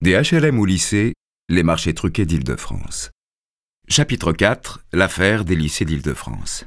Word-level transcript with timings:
Des 0.00 0.12
HLM 0.12 0.60
au 0.60 0.64
lycée, 0.64 1.12
les 1.48 1.64
marchés 1.64 1.92
truqués 1.92 2.24
d'Île-de-France. 2.24 3.10
Chapitre 3.88 4.32
4 4.32 4.84
L'affaire 4.92 5.44
des 5.44 5.56
lycées 5.56 5.84
d'Île-de-France. 5.84 6.66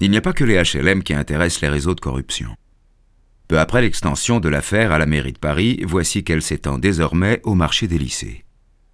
Il 0.00 0.12
n'y 0.12 0.16
a 0.16 0.20
pas 0.20 0.32
que 0.32 0.44
les 0.44 0.62
HLM 0.62 1.02
qui 1.02 1.14
intéressent 1.14 1.62
les 1.62 1.68
réseaux 1.68 1.96
de 1.96 2.00
corruption. 2.00 2.54
Peu 3.48 3.58
après 3.58 3.82
l'extension 3.82 4.38
de 4.38 4.48
l'affaire 4.48 4.92
à 4.92 4.98
la 4.98 5.06
mairie 5.06 5.32
de 5.32 5.38
Paris, 5.38 5.82
voici 5.84 6.22
qu'elle 6.22 6.40
s'étend 6.40 6.78
désormais 6.78 7.40
au 7.42 7.56
marché 7.56 7.88
des 7.88 7.98
lycées. 7.98 8.44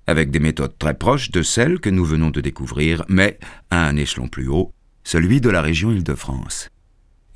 Avec 0.06 0.30
des 0.30 0.40
méthodes 0.40 0.78
très 0.78 0.94
proches 0.94 1.32
de 1.32 1.42
celles 1.42 1.80
que 1.80 1.90
nous 1.90 2.06
venons 2.06 2.30
de 2.30 2.40
découvrir, 2.40 3.04
mais 3.10 3.38
à 3.68 3.86
un 3.86 3.96
échelon 3.96 4.28
plus 4.28 4.48
haut, 4.48 4.72
celui 5.02 5.42
de 5.42 5.50
la 5.50 5.60
région 5.60 5.92
Île-de-France. 5.92 6.70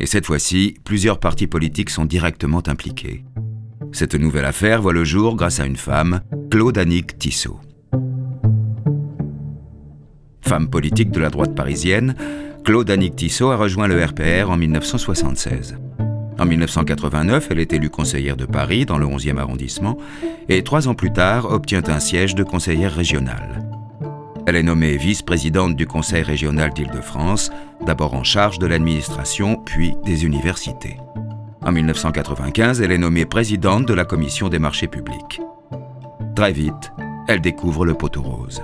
Et 0.01 0.07
cette 0.07 0.27
fois-ci, 0.27 0.77
plusieurs 0.85 1.19
partis 1.19 1.47
politiques 1.47 1.91
sont 1.91 2.05
directement 2.05 2.63
impliqués. 2.67 3.25
Cette 3.93 4.15
nouvelle 4.15 4.45
affaire 4.45 4.83
voit 4.83 4.93
le 4.93 5.05
jour 5.05 5.35
grâce 5.35 5.61
à 5.61 5.67
une 5.67 5.77
femme, 5.77 6.21
Claude 6.51 6.79
Annick 6.79 7.19
Tissot. 7.19 7.61
Femme 10.43 10.71
politique 10.71 11.11
de 11.11 11.21
la 11.21 11.31
droite 11.31 11.55
parisienne, 11.55 12.15
Claude 12.65 12.91
Annick 12.91 13.17
Tissot 13.17 13.51
a 13.51 13.57
rejoint 13.57 13.87
le 13.87 14.03
RPR 14.03 14.51
en 14.51 14.57
1976. 14.57 15.79
En 16.39 16.47
1989, 16.47 17.49
elle 17.51 17.59
est 17.59 17.73
élue 17.73 17.91
conseillère 17.91 18.37
de 18.37 18.45
Paris 18.45 18.87
dans 18.87 18.99
le 18.99 19.07
11e 19.07 19.39
arrondissement 19.39 19.99
et 20.49 20.63
trois 20.63 20.87
ans 20.87 20.95
plus 20.95 21.13
tard 21.13 21.51
obtient 21.51 21.83
un 21.89 21.99
siège 21.99 22.35
de 22.35 22.45
conseillère 22.45 22.95
régionale. 22.95 23.78
Elle 24.49 24.57
est 24.57 24.63
nommée 24.63 24.97
vice-présidente 24.97 25.77
du 25.77 25.87
Conseil 25.87 26.23
régional 26.23 26.73
d'Île-de-France, 26.73 27.51
d'abord 27.85 28.15
en 28.15 28.25
charge 28.25 28.59
de 28.59 28.67
l'administration, 28.67 29.57
puis 29.57 29.95
des 30.07 30.25
universités. 30.25 30.97
En 31.61 31.71
1995, 31.71 32.81
elle 32.81 32.93
est 32.93 32.97
nommée 32.97 33.27
présidente 33.27 33.85
de 33.85 33.93
la 33.93 34.07
Commission 34.07 34.49
des 34.49 34.59
marchés 34.59 34.89
publics. 34.89 35.43
Très 36.35 36.53
vite, 36.53 36.93
elle 37.29 37.43
découvre 37.43 37.85
le 37.85 37.93
poteau 37.93 38.23
rose. 38.23 38.63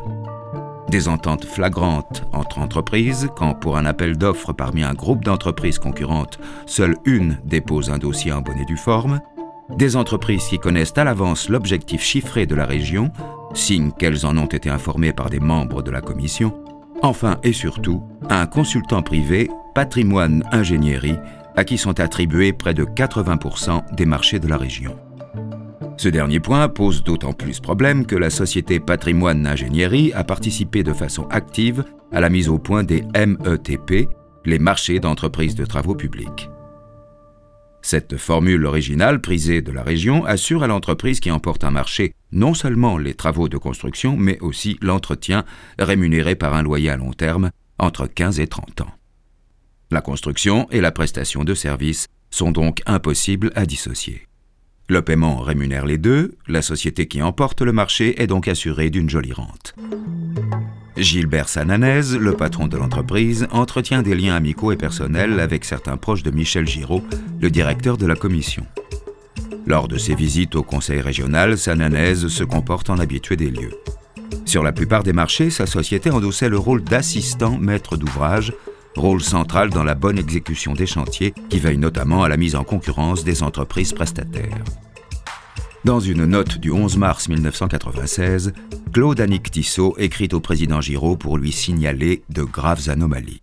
Des 0.89 1.07
ententes 1.07 1.45
flagrantes 1.45 2.25
entre 2.33 2.61
entreprises, 2.61 3.29
quand 3.37 3.53
pour 3.53 3.77
un 3.77 3.85
appel 3.85 4.17
d'offres 4.17 4.55
parmi 4.55 4.85
un 4.85 4.95
groupe 4.95 5.23
d'entreprises 5.23 5.79
concurrentes, 5.79 6.39
seule 6.65 6.97
une 7.05 7.39
dépose 7.45 7.91
un 7.91 7.99
dossier 7.99 8.33
en 8.33 8.41
bonne 8.41 8.59
et 8.59 8.65
due 8.65 8.79
forme, 8.79 9.21
des 9.71 9.97
entreprises 9.97 10.45
qui 10.45 10.59
connaissent 10.59 10.97
à 10.97 11.05
l'avance 11.05 11.49
l'objectif 11.49 12.03
chiffré 12.03 12.47
de 12.47 12.55
la 12.55 12.67
région, 12.67 13.11
signe 13.55 13.93
qu'elles 13.93 14.27
en 14.27 14.37
ont 14.37 14.47
été 14.47 14.71
informées 14.71 15.13
par 15.13 15.31
des 15.31 15.41
membres 15.41 15.83
de 15.83 15.91
la 15.91 16.01
commission, 16.01 16.55
enfin 17.03 17.39
et 17.43 17.53
surtout 17.53 18.03
un 18.29 18.47
consultant 18.47 19.03
privé, 19.03 19.51
Patrimoine 19.75 20.45
Ingénierie, 20.53 21.19
à 21.57 21.65
qui 21.65 21.79
sont 21.79 22.01
attribués 22.01 22.53
près 22.53 22.75
de 22.75 22.85
80% 22.85 23.95
des 23.95 24.07
marchés 24.07 24.39
de 24.39 24.49
la 24.49 24.57
région. 24.57 24.97
Ce 25.97 26.09
dernier 26.09 26.41
point 26.41 26.69
pose 26.69 27.05
d'autant 27.05 27.33
plus 27.33 27.61
problème 27.61 28.05
que 28.05 28.17
la 28.17 28.31
société 28.31 28.81
Patrimoine 28.81 29.47
Ingénierie 29.47 30.13
a 30.13 30.25
participé 30.25 30.83
de 30.83 30.93
façon 30.93 31.27
active 31.31 31.85
à 32.13 32.21
la 32.21 32.31
mise 32.31 32.49
au 32.49 32.59
point 32.59 32.83
des 32.83 33.05
METP, 33.15 34.09
les 34.45 34.59
marchés 34.59 34.99
d'entreprises 34.99 35.55
de 35.55 35.65
travaux 35.65 35.95
publics. 35.95 36.51
Cette 37.87 38.17
formule 38.17 38.65
originale, 38.65 39.21
prisée 39.21 39.61
de 39.61 39.71
la 39.71 39.83
région, 39.83 40.25
assure 40.25 40.63
à 40.63 40.67
l'entreprise 40.67 41.21
qui 41.21 41.31
emporte 41.31 41.65
un 41.65 41.71
marché 41.71 42.15
non 42.33 42.55
seulement 42.55 42.97
les 42.97 43.13
travaux 43.13 43.51
de 43.51 43.59
construction, 43.59 44.17
mais 44.17 44.39
aussi 44.41 44.79
l'entretien, 44.81 45.45
rémunéré 45.79 46.35
par 46.35 46.55
un 46.55 46.63
loyer 46.63 46.89
à 46.89 46.97
long 46.97 47.13
terme, 47.13 47.51
entre 47.79 48.07
15 48.07 48.41
et 48.41 48.47
30 48.47 48.81
ans. 48.81 48.95
La 49.91 50.01
construction 50.01 50.67
et 50.71 50.81
la 50.81 50.93
prestation 50.93 51.45
de 51.45 51.53
services 51.53 52.07
sont 52.31 52.53
donc 52.53 52.81
impossibles 52.87 53.53
à 53.55 53.67
dissocier. 53.67 54.29
Le 54.87 55.01
paiement 55.01 55.41
rémunère 55.41 55.87
les 55.87 55.97
deux, 55.97 56.33
la 56.47 56.61
société 56.61 57.07
qui 57.07 57.23
emporte 57.23 57.63
le 57.63 57.73
marché 57.73 58.21
est 58.21 58.27
donc 58.27 58.49
assurée 58.49 58.91
d'une 58.91 59.09
jolie 59.09 59.33
rente. 59.33 59.75
Gilbert 60.99 61.49
Sananez, 61.49 62.19
le 62.19 62.35
patron 62.35 62.69
de 62.69 62.77
l'entreprise, 62.77 63.49
entretient 63.51 64.03
des 64.03 64.15
liens 64.15 64.35
amicaux 64.35 64.73
et 64.73 64.77
personnels 64.77 65.41
avec 65.41 65.65
certains 65.65 65.97
proches 65.97 66.23
de 66.23 66.31
Michel 66.31 66.69
Giraud, 66.69 67.03
le 67.41 67.51
directeur 67.51 67.97
de 67.97 68.07
la 68.07 68.15
commission. 68.15 68.67
Lors 69.67 69.89
de 69.89 69.97
ses 69.97 70.15
visites 70.15 70.55
au 70.55 70.63
conseil 70.63 71.01
régional, 71.01 71.57
Sananez 71.57 72.29
se 72.29 72.45
comporte 72.45 72.91
en 72.91 72.99
habitué 72.99 73.37
des 73.37 73.51
lieux. 73.51 73.73
Sur 74.45 74.63
la 74.63 74.73
plupart 74.73 75.03
des 75.03 75.15
marchés, 75.15 75.49
sa 75.49 75.65
société 75.65 76.11
endossait 76.11 76.51
le 76.51 76.59
rôle 76.59 76.85
d'assistant 76.85 77.57
maître 77.57 77.97
d'ouvrage, 77.97 78.53
rôle 78.97 79.23
central 79.23 79.71
dans 79.71 79.85
la 79.85 79.95
bonne 79.95 80.19
exécution 80.19 80.73
des 80.73 80.87
chantiers 80.87 81.35
qui 81.49 81.59
veille 81.59 81.79
notamment 81.79 82.23
à 82.23 82.29
la 82.29 82.37
mise 82.37 82.57
en 82.57 82.65
concurrence 82.65 83.25
des 83.25 83.43
entreprises 83.43 83.93
prestataires. 83.93 84.65
Dans 85.85 86.01
une 86.01 86.25
note 86.25 86.59
du 86.59 86.71
11 86.71 86.97
mars 86.97 87.29
1996, 87.29 88.55
Claude 88.93 89.21
Annick 89.21 89.51
Tissot 89.51 89.95
écrit 89.99 90.29
au 90.33 90.41
président 90.41 90.81
Giraud 90.81 91.17
pour 91.17 91.37
lui 91.37 91.53
signaler 91.53 92.23
de 92.31 92.43
graves 92.43 92.89
anomalies. 92.89 93.43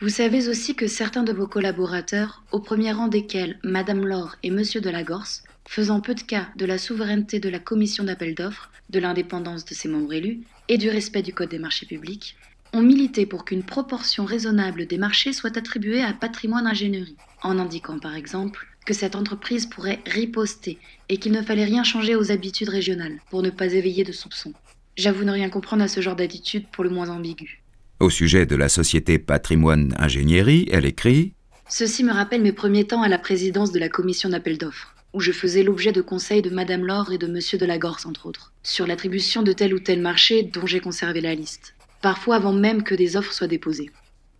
Vous 0.00 0.08
savez 0.08 0.48
aussi 0.48 0.76
que 0.76 0.86
certains 0.86 1.22
de 1.22 1.32
vos 1.32 1.46
collaborateurs, 1.46 2.44
au 2.52 2.60
premier 2.60 2.92
rang 2.92 3.08
desquels 3.08 3.58
Madame 3.64 4.06
Laure 4.06 4.36
et 4.42 4.50
Monsieur 4.50 4.80
de 4.80 4.90
la 4.90 5.02
Gorse, 5.02 5.42
faisant 5.66 6.00
peu 6.00 6.14
de 6.14 6.20
cas 6.20 6.46
de 6.56 6.66
la 6.66 6.78
souveraineté 6.78 7.40
de 7.40 7.48
la 7.48 7.58
commission 7.58 8.04
d'appel 8.04 8.34
d'offres, 8.34 8.70
de 8.90 9.00
l'indépendance 9.00 9.64
de 9.64 9.74
ses 9.74 9.88
membres 9.88 10.12
élus 10.12 10.42
et 10.68 10.78
du 10.78 10.90
respect 10.90 11.22
du 11.22 11.32
Code 11.32 11.48
des 11.48 11.58
marchés 11.58 11.86
publics, 11.86 12.36
ont 12.74 12.82
milité 12.82 13.24
pour 13.24 13.44
qu'une 13.44 13.62
proportion 13.62 14.24
raisonnable 14.24 14.86
des 14.86 14.98
marchés 14.98 15.32
soit 15.32 15.56
attribuée 15.56 16.02
à 16.02 16.12
patrimoine 16.12 16.66
ingénierie, 16.66 17.16
en 17.42 17.58
indiquant 17.58 17.98
par 17.98 18.14
exemple 18.14 18.66
que 18.84 18.92
cette 18.92 19.16
entreprise 19.16 19.66
pourrait 19.66 20.00
riposter 20.06 20.78
et 21.08 21.16
qu'il 21.16 21.32
ne 21.32 21.42
fallait 21.42 21.64
rien 21.64 21.84
changer 21.84 22.16
aux 22.16 22.32
habitudes 22.32 22.68
régionales 22.68 23.18
pour 23.30 23.42
ne 23.42 23.50
pas 23.50 23.72
éveiller 23.72 24.04
de 24.04 24.12
soupçons. 24.12 24.52
J'avoue 24.96 25.24
ne 25.24 25.32
rien 25.32 25.48
comprendre 25.48 25.82
à 25.82 25.88
ce 25.88 26.00
genre 26.00 26.16
d'attitude 26.16 26.66
pour 26.70 26.84
le 26.84 26.90
moins 26.90 27.08
ambigu. 27.08 27.62
Au 28.00 28.10
sujet 28.10 28.44
de 28.44 28.56
la 28.56 28.68
société 28.68 29.18
Patrimoine 29.18 29.94
Ingénierie, 29.98 30.68
elle 30.70 30.84
écrit 30.84 31.32
Ceci 31.68 32.04
me 32.04 32.12
rappelle 32.12 32.42
mes 32.42 32.52
premiers 32.52 32.86
temps 32.86 33.02
à 33.02 33.08
la 33.08 33.18
présidence 33.18 33.72
de 33.72 33.78
la 33.78 33.88
commission 33.88 34.28
d'appel 34.28 34.58
d'offres, 34.58 34.94
où 35.12 35.20
je 35.20 35.32
faisais 35.32 35.62
l'objet 35.62 35.92
de 35.92 36.02
conseils 36.02 36.42
de 36.42 36.50
Madame 36.50 36.84
Laure 36.84 37.12
et 37.12 37.18
de 37.18 37.26
Monsieur 37.26 37.56
de 37.56 37.66
la 37.66 37.78
Gorse, 37.78 38.04
entre 38.04 38.26
autres, 38.26 38.52
sur 38.62 38.86
l'attribution 38.86 39.42
de 39.42 39.52
tel 39.52 39.72
ou 39.74 39.78
tel 39.78 40.00
marché 40.00 40.42
dont 40.42 40.66
j'ai 40.66 40.80
conservé 40.80 41.20
la 41.20 41.34
liste, 41.34 41.74
parfois 42.04 42.36
avant 42.36 42.52
même 42.52 42.82
que 42.82 42.94
des 42.94 43.16
offres 43.16 43.32
soient 43.32 43.48
déposées. 43.48 43.88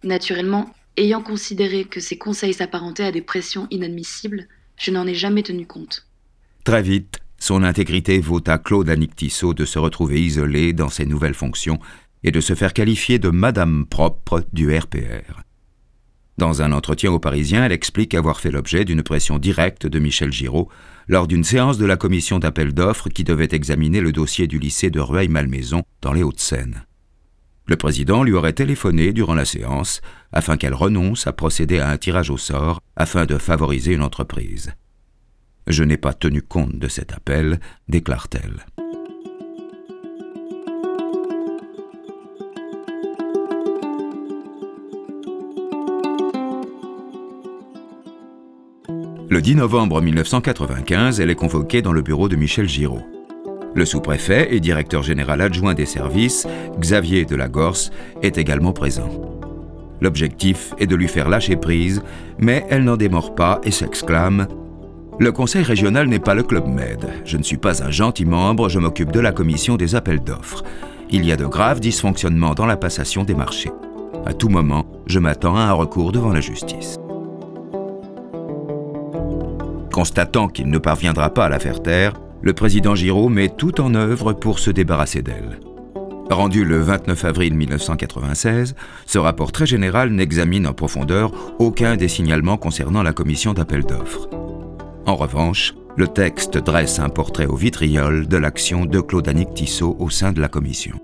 Naturellement, 0.02 0.74
Ayant 0.96 1.22
considéré 1.22 1.84
que 1.84 1.98
ces 1.98 2.18
conseils 2.18 2.54
s'apparentaient 2.54 3.04
à 3.04 3.10
des 3.10 3.20
pressions 3.20 3.66
inadmissibles, 3.72 4.46
je 4.78 4.92
n'en 4.92 5.08
ai 5.08 5.14
jamais 5.14 5.42
tenu 5.42 5.66
compte. 5.66 6.06
Très 6.62 6.82
vite, 6.82 7.18
son 7.38 7.64
intégrité 7.64 8.20
vaut 8.20 8.42
à 8.46 8.58
Claude 8.58 8.88
Annick 8.88 9.16
Tissot 9.16 9.54
de 9.54 9.64
se 9.64 9.80
retrouver 9.80 10.22
isolée 10.22 10.72
dans 10.72 10.88
ses 10.88 11.04
nouvelles 11.04 11.34
fonctions 11.34 11.80
et 12.22 12.30
de 12.30 12.40
se 12.40 12.54
faire 12.54 12.74
qualifier 12.74 13.18
de 13.18 13.28
Madame 13.30 13.86
propre 13.86 14.44
du 14.52 14.72
RPR. 14.76 15.42
Dans 16.38 16.62
un 16.62 16.70
entretien 16.70 17.10
au 17.10 17.18
Parisien, 17.18 17.64
elle 17.64 17.72
explique 17.72 18.14
avoir 18.14 18.38
fait 18.38 18.52
l'objet 18.52 18.84
d'une 18.84 19.02
pression 19.02 19.40
directe 19.40 19.86
de 19.86 19.98
Michel 19.98 20.32
Giraud 20.32 20.68
lors 21.08 21.26
d'une 21.26 21.44
séance 21.44 21.78
de 21.78 21.86
la 21.86 21.96
commission 21.96 22.38
d'appel 22.38 22.72
d'offres 22.72 23.08
qui 23.08 23.24
devait 23.24 23.48
examiner 23.50 24.00
le 24.00 24.12
dossier 24.12 24.46
du 24.46 24.60
lycée 24.60 24.90
de 24.90 25.00
Rueil-Malmaison 25.00 25.82
dans 26.02 26.12
les 26.12 26.22
Hauts-de-Seine. 26.22 26.84
Le 27.66 27.76
président 27.76 28.22
lui 28.22 28.34
aurait 28.34 28.52
téléphoné 28.52 29.12
durant 29.12 29.34
la 29.34 29.46
séance 29.46 30.02
afin 30.32 30.56
qu'elle 30.56 30.74
renonce 30.74 31.26
à 31.26 31.32
procéder 31.32 31.78
à 31.78 31.88
un 31.88 31.96
tirage 31.96 32.30
au 32.30 32.36
sort 32.36 32.80
afin 32.94 33.24
de 33.24 33.38
favoriser 33.38 33.94
une 33.94 34.02
entreprise. 34.02 34.74
Je 35.66 35.82
n'ai 35.82 35.96
pas 35.96 36.12
tenu 36.12 36.42
compte 36.42 36.78
de 36.78 36.88
cet 36.88 37.14
appel, 37.14 37.58
déclare-t-elle. 37.88 38.66
Le 49.30 49.40
10 49.40 49.56
novembre 49.56 50.02
1995, 50.02 51.18
elle 51.18 51.30
est 51.30 51.34
convoquée 51.34 51.80
dans 51.80 51.92
le 51.92 52.02
bureau 52.02 52.28
de 52.28 52.36
Michel 52.36 52.68
Giraud. 52.68 53.23
Le 53.74 53.84
sous-préfet 53.84 54.54
et 54.54 54.60
directeur 54.60 55.02
général 55.02 55.40
adjoint 55.40 55.74
des 55.74 55.86
services, 55.86 56.46
Xavier 56.78 57.24
de 57.24 57.34
la 57.34 57.48
Gorse, 57.48 57.90
est 58.22 58.38
également 58.38 58.72
présent. 58.72 59.10
L'objectif 60.00 60.74
est 60.78 60.86
de 60.86 60.94
lui 60.94 61.08
faire 61.08 61.28
lâcher 61.28 61.56
prise, 61.56 62.02
mais 62.38 62.64
elle 62.70 62.84
n'en 62.84 62.96
démord 62.96 63.34
pas 63.34 63.60
et 63.64 63.70
s'exclame 63.70 64.46
Le 65.18 65.32
conseil 65.32 65.62
régional 65.62 66.08
n'est 66.08 66.20
pas 66.20 66.34
le 66.34 66.42
Club 66.42 66.66
Med. 66.66 67.08
Je 67.24 67.36
ne 67.36 67.42
suis 67.42 67.56
pas 67.56 67.82
un 67.82 67.90
gentil 67.90 68.24
membre, 68.24 68.68
je 68.68 68.78
m'occupe 68.78 69.10
de 69.10 69.20
la 69.20 69.32
commission 69.32 69.76
des 69.76 69.94
appels 69.94 70.22
d'offres. 70.22 70.62
Il 71.10 71.24
y 71.24 71.32
a 71.32 71.36
de 71.36 71.46
graves 71.46 71.80
dysfonctionnements 71.80 72.54
dans 72.54 72.66
la 72.66 72.76
passation 72.76 73.24
des 73.24 73.34
marchés. 73.34 73.70
À 74.26 74.34
tout 74.34 74.48
moment, 74.48 74.86
je 75.06 75.18
m'attends 75.18 75.56
à 75.56 75.62
un 75.62 75.72
recours 75.72 76.12
devant 76.12 76.32
la 76.32 76.40
justice. 76.40 76.96
Constatant 79.92 80.48
qu'il 80.48 80.68
ne 80.68 80.78
parviendra 80.78 81.30
pas 81.30 81.44
à 81.44 81.48
la 81.48 81.58
faire 81.58 81.82
taire, 81.82 82.14
le 82.44 82.52
président 82.52 82.94
Giraud 82.94 83.30
met 83.30 83.48
tout 83.48 83.80
en 83.80 83.94
œuvre 83.94 84.34
pour 84.34 84.58
se 84.58 84.70
débarrasser 84.70 85.22
d'elle. 85.22 85.60
Rendu 86.28 86.66
le 86.66 86.78
29 86.78 87.24
avril 87.24 87.54
1996, 87.54 88.74
ce 89.06 89.18
rapport 89.18 89.50
très 89.50 89.64
général 89.64 90.10
n'examine 90.10 90.66
en 90.66 90.74
profondeur 90.74 91.32
aucun 91.58 91.96
des 91.96 92.08
signalements 92.08 92.58
concernant 92.58 93.02
la 93.02 93.14
commission 93.14 93.54
d'appel 93.54 93.82
d'offres. 93.84 94.28
En 95.06 95.16
revanche, 95.16 95.74
le 95.96 96.06
texte 96.06 96.58
dresse 96.58 96.98
un 96.98 97.08
portrait 97.08 97.46
au 97.46 97.56
vitriol 97.56 98.28
de 98.28 98.36
l'action 98.36 98.84
de 98.84 99.00
Claude 99.00 99.28
Annick 99.28 99.54
Tissot 99.54 99.96
au 99.98 100.10
sein 100.10 100.32
de 100.32 100.40
la 100.42 100.48
commission. 100.48 101.00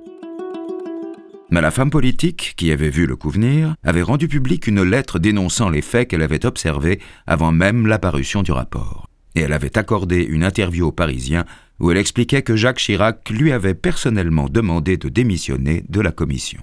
Mais 1.51 1.63
la 1.63 1.71
femme 1.71 1.91
politique, 1.91 2.53
qui 2.57 2.71
avait 2.71 2.91
vu 2.91 3.07
le 3.07 3.17
coup 3.17 3.31
venir, 3.31 3.75
avait 3.83 4.03
rendu 4.03 4.29
publique 4.29 4.67
une 4.67 4.83
lettre 4.83 5.19
dénonçant 5.19 5.71
les 5.71 5.83
faits 5.83 6.09
qu'elle 6.09 6.23
avait 6.23 6.45
observés 6.45 7.01
avant 7.27 7.51
même 7.51 7.87
l'apparition 7.87 8.43
du 8.43 8.53
rapport. 8.53 9.10
Et 9.35 9.41
elle 9.41 9.53
avait 9.53 9.79
accordé 9.79 10.23
une 10.23 10.45
interview 10.45 10.89
aux 10.89 10.93
Parisiens 10.93 11.45
où 11.79 11.91
elle 11.91 11.97
expliquait 11.97 12.43
que 12.43 12.57
Jacques 12.57 12.79
Chirac 12.79 13.31
lui 13.31 13.53
avait 13.53 13.75
personnellement 13.75 14.49
demandé 14.49 14.97
de 14.97 15.09
démissionner 15.09 15.85
de 15.89 16.01
la 16.01 16.13
commission. 16.13 16.61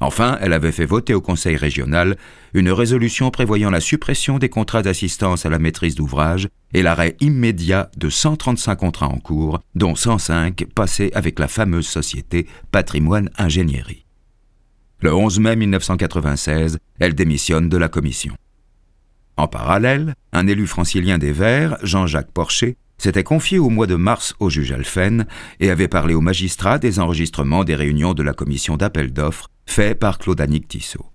Enfin, 0.00 0.38
elle 0.40 0.52
avait 0.52 0.72
fait 0.72 0.84
voter 0.84 1.12
au 1.14 1.20
Conseil 1.20 1.56
régional 1.56 2.16
une 2.54 2.70
résolution 2.70 3.30
prévoyant 3.30 3.70
la 3.70 3.80
suppression 3.80 4.38
des 4.38 4.48
contrats 4.48 4.82
d'assistance 4.82 5.44
à 5.44 5.48
la 5.48 5.58
maîtrise 5.58 5.96
d'ouvrage 5.96 6.48
et 6.72 6.82
l'arrêt 6.82 7.16
immédiat 7.20 7.90
de 7.96 8.08
135 8.08 8.76
contrats 8.76 9.08
en 9.08 9.18
cours, 9.18 9.60
dont 9.74 9.96
105 9.96 10.66
passés 10.74 11.10
avec 11.14 11.38
la 11.38 11.48
fameuse 11.48 11.86
société 11.86 12.46
Patrimoine 12.70 13.30
Ingénierie. 13.38 14.04
Le 15.00 15.14
11 15.14 15.40
mai 15.40 15.56
1996, 15.56 16.78
elle 17.00 17.14
démissionne 17.14 17.68
de 17.68 17.76
la 17.76 17.88
commission. 17.88 18.34
En 19.38 19.46
parallèle, 19.46 20.14
un 20.32 20.48
élu 20.48 20.66
francilien 20.66 21.16
des 21.16 21.30
Verts, 21.30 21.78
Jean-Jacques 21.84 22.32
Porcher, 22.32 22.76
s'était 22.98 23.22
confié 23.22 23.60
au 23.60 23.68
mois 23.68 23.86
de 23.86 23.94
mars 23.94 24.34
au 24.40 24.50
juge 24.50 24.72
Alphen 24.72 25.26
et 25.60 25.70
avait 25.70 25.86
parlé 25.86 26.14
aux 26.14 26.20
magistrats 26.20 26.80
des 26.80 26.98
enregistrements 26.98 27.62
des 27.62 27.76
réunions 27.76 28.14
de 28.14 28.24
la 28.24 28.32
commission 28.32 28.76
d'appel 28.76 29.12
d'offres 29.12 29.48
faits 29.64 29.96
par 29.96 30.18
Claude 30.18 30.40
Annick 30.40 30.66
Tissot. 30.66 31.06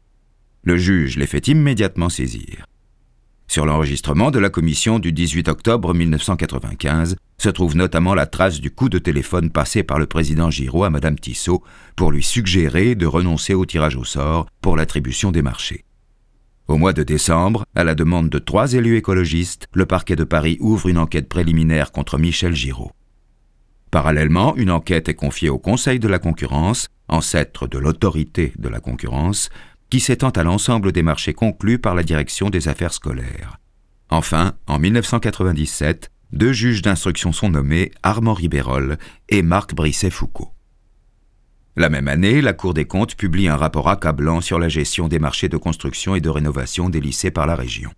Le 0.63 0.77
juge 0.77 1.17
les 1.17 1.27
fait 1.27 1.49
immédiatement 1.49 2.07
saisir. 2.07 2.65
Sur 3.49 3.65
l'enregistrement 3.65 4.31
de 4.31 4.39
la 4.39 4.49
commission 4.49 4.99
du 4.99 5.11
18 5.11 5.49
octobre 5.49 5.93
1995 5.93 7.17
se 7.37 7.49
trouve 7.49 7.75
notamment 7.75 8.15
la 8.15 8.25
trace 8.25 8.61
du 8.61 8.71
coup 8.71 8.87
de 8.87 8.99
téléphone 8.99 9.49
passé 9.49 9.83
par 9.83 9.99
le 9.99 10.05
président 10.05 10.49
Giraud 10.49 10.85
à 10.85 10.89
Madame 10.89 11.19
Tissot 11.19 11.61
pour 11.97 12.09
lui 12.09 12.23
suggérer 12.23 12.95
de 12.95 13.05
renoncer 13.05 13.53
au 13.53 13.65
tirage 13.65 13.97
au 13.97 14.05
sort 14.05 14.47
pour 14.61 14.77
l'attribution 14.77 15.33
des 15.33 15.41
marchés. 15.41 15.83
Au 16.67 16.77
mois 16.77 16.93
de 16.93 17.03
décembre, 17.03 17.65
à 17.75 17.83
la 17.83 17.93
demande 17.93 18.29
de 18.29 18.39
trois 18.39 18.73
élus 18.73 18.95
écologistes, 18.95 19.67
le 19.73 19.85
parquet 19.85 20.15
de 20.15 20.23
Paris 20.23 20.57
ouvre 20.61 20.87
une 20.87 20.97
enquête 20.97 21.27
préliminaire 21.27 21.91
contre 21.91 22.17
Michel 22.17 22.55
Giraud. 22.55 22.91
Parallèlement, 23.91 24.55
une 24.55 24.71
enquête 24.71 25.09
est 25.09 25.13
confiée 25.13 25.49
au 25.49 25.59
Conseil 25.59 25.99
de 25.99 26.07
la 26.07 26.19
concurrence, 26.19 26.87
ancêtre 27.09 27.67
de 27.67 27.77
l'autorité 27.77 28.53
de 28.57 28.69
la 28.69 28.79
concurrence, 28.79 29.49
qui 29.89 29.99
s'étend 29.99 30.29
à 30.29 30.43
l'ensemble 30.43 30.93
des 30.93 31.03
marchés 31.03 31.33
conclus 31.33 31.79
par 31.79 31.95
la 31.95 32.03
direction 32.03 32.49
des 32.49 32.69
affaires 32.69 32.93
scolaires. 32.93 33.59
Enfin, 34.09 34.53
en 34.65 34.79
1997, 34.79 36.11
deux 36.31 36.53
juges 36.53 36.81
d'instruction 36.81 37.33
sont 37.33 37.49
nommés 37.49 37.91
Armand 38.03 38.33
Ribérol 38.33 38.97
et 39.27 39.41
Marc 39.41 39.75
Brisset-Foucault. 39.75 40.53
La 41.75 41.89
même 41.89 42.07
année, 42.07 42.41
la 42.41 42.53
Cour 42.53 42.75
des 42.75 42.85
comptes 42.85 43.15
publie 43.15 43.47
un 43.47 43.55
rapport 43.55 43.89
accablant 43.89 44.41
sur 44.41 44.59
la 44.59 44.69
gestion 44.69 45.07
des 45.07 45.17
marchés 45.17 45.49
de 45.49 45.57
construction 45.57 46.15
et 46.15 46.21
de 46.21 46.29
rénovation 46.29 46.89
des 46.89 47.01
lycées 47.01 47.31
par 47.31 47.47
la 47.47 47.55
région. 47.55 47.89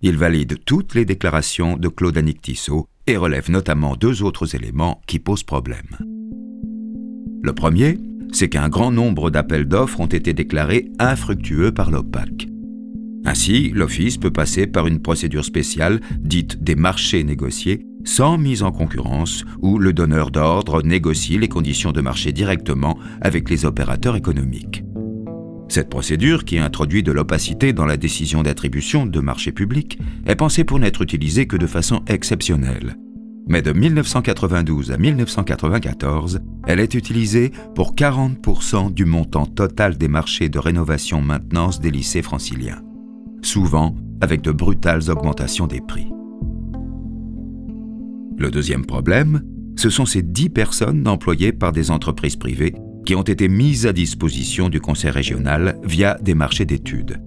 Il 0.00 0.16
valide 0.16 0.58
toutes 0.64 0.96
les 0.96 1.04
déclarations 1.04 1.76
de 1.76 1.86
Claude 1.86 2.18
Annick 2.18 2.42
Tissot 2.42 2.88
et 3.06 3.16
relève 3.16 3.48
notamment 3.48 3.94
deux 3.94 4.24
autres 4.24 4.56
éléments 4.56 5.00
qui 5.06 5.20
posent 5.20 5.44
problème. 5.44 5.96
Le 7.44 7.52
premier, 7.52 7.98
c'est 8.32 8.48
qu'un 8.48 8.68
grand 8.68 8.90
nombre 8.90 9.30
d'appels 9.30 9.68
d'offres 9.68 10.00
ont 10.00 10.06
été 10.06 10.32
déclarés 10.32 10.90
infructueux 10.98 11.70
par 11.70 11.92
l'OPAC. 11.92 12.48
Ainsi, 13.24 13.70
l'Office 13.70 14.18
peut 14.18 14.32
passer 14.32 14.66
par 14.66 14.88
une 14.88 15.00
procédure 15.00 15.44
spéciale, 15.44 16.00
dite 16.18 16.64
des 16.64 16.74
marchés 16.74 17.22
négociés, 17.22 17.86
sans 18.04 18.38
mise 18.38 18.62
en 18.62 18.72
concurrence, 18.72 19.44
où 19.60 19.78
le 19.78 19.92
donneur 19.92 20.30
d'ordre 20.30 20.82
négocie 20.82 21.38
les 21.38 21.48
conditions 21.48 21.92
de 21.92 22.00
marché 22.00 22.32
directement 22.32 22.98
avec 23.20 23.48
les 23.50 23.64
opérateurs 23.64 24.16
économiques. 24.16 24.84
Cette 25.68 25.88
procédure, 25.88 26.44
qui 26.44 26.58
introduit 26.58 27.02
de 27.02 27.12
l'opacité 27.12 27.72
dans 27.72 27.86
la 27.86 27.96
décision 27.96 28.42
d'attribution 28.42 29.06
de 29.06 29.20
marchés 29.20 29.52
publics, 29.52 29.98
est 30.26 30.36
pensée 30.36 30.64
pour 30.64 30.78
n'être 30.78 31.02
utilisée 31.02 31.46
que 31.46 31.56
de 31.56 31.66
façon 31.66 32.02
exceptionnelle, 32.08 32.96
mais 33.48 33.62
de 33.62 33.72
1992 33.72 34.92
à 34.92 34.98
1994, 34.98 36.40
elle 36.66 36.80
est 36.80 36.94
utilisée 36.94 37.52
pour 37.74 37.94
40% 37.94 38.92
du 38.92 39.04
montant 39.04 39.46
total 39.46 39.96
des 39.96 40.08
marchés 40.08 40.48
de 40.48 40.58
rénovation-maintenance 40.58 41.80
des 41.80 41.90
lycées 41.90 42.22
franciliens, 42.22 42.82
souvent 43.42 43.94
avec 44.20 44.42
de 44.42 44.52
brutales 44.52 45.10
augmentations 45.10 45.66
des 45.66 45.80
prix. 45.80 46.08
Le 48.42 48.50
deuxième 48.50 48.84
problème, 48.84 49.40
ce 49.76 49.88
sont 49.88 50.04
ces 50.04 50.20
10 50.20 50.48
personnes 50.48 51.06
employées 51.06 51.52
par 51.52 51.70
des 51.70 51.92
entreprises 51.92 52.34
privées 52.34 52.74
qui 53.06 53.14
ont 53.14 53.22
été 53.22 53.46
mises 53.46 53.86
à 53.86 53.92
disposition 53.92 54.68
du 54.68 54.80
Conseil 54.80 55.10
régional 55.10 55.78
via 55.84 56.18
des 56.20 56.34
marchés 56.34 56.64
d'études. 56.64 57.22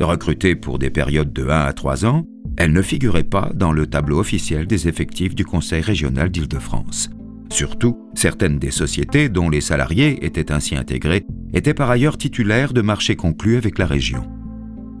Recrutées 0.00 0.54
pour 0.54 0.78
des 0.78 0.88
périodes 0.88 1.34
de 1.34 1.46
1 1.46 1.48
à 1.50 1.74
3 1.74 2.06
ans, 2.06 2.24
elle 2.56 2.72
ne 2.72 2.80
figurait 2.80 3.22
pas 3.22 3.50
dans 3.54 3.70
le 3.70 3.86
tableau 3.86 4.18
officiel 4.18 4.66
des 4.66 4.88
effectifs 4.88 5.34
du 5.34 5.44
Conseil 5.44 5.82
régional 5.82 6.30
d'Île-de-France. 6.30 7.10
Surtout, 7.50 8.08
certaines 8.14 8.58
des 8.58 8.70
sociétés 8.70 9.28
dont 9.28 9.50
les 9.50 9.60
salariés 9.60 10.24
étaient 10.24 10.52
ainsi 10.52 10.74
intégrés 10.74 11.26
étaient 11.52 11.74
par 11.74 11.90
ailleurs 11.90 12.16
titulaires 12.16 12.72
de 12.72 12.80
marchés 12.80 13.14
conclus 13.14 13.58
avec 13.58 13.76
la 13.76 13.84
région. 13.84 14.24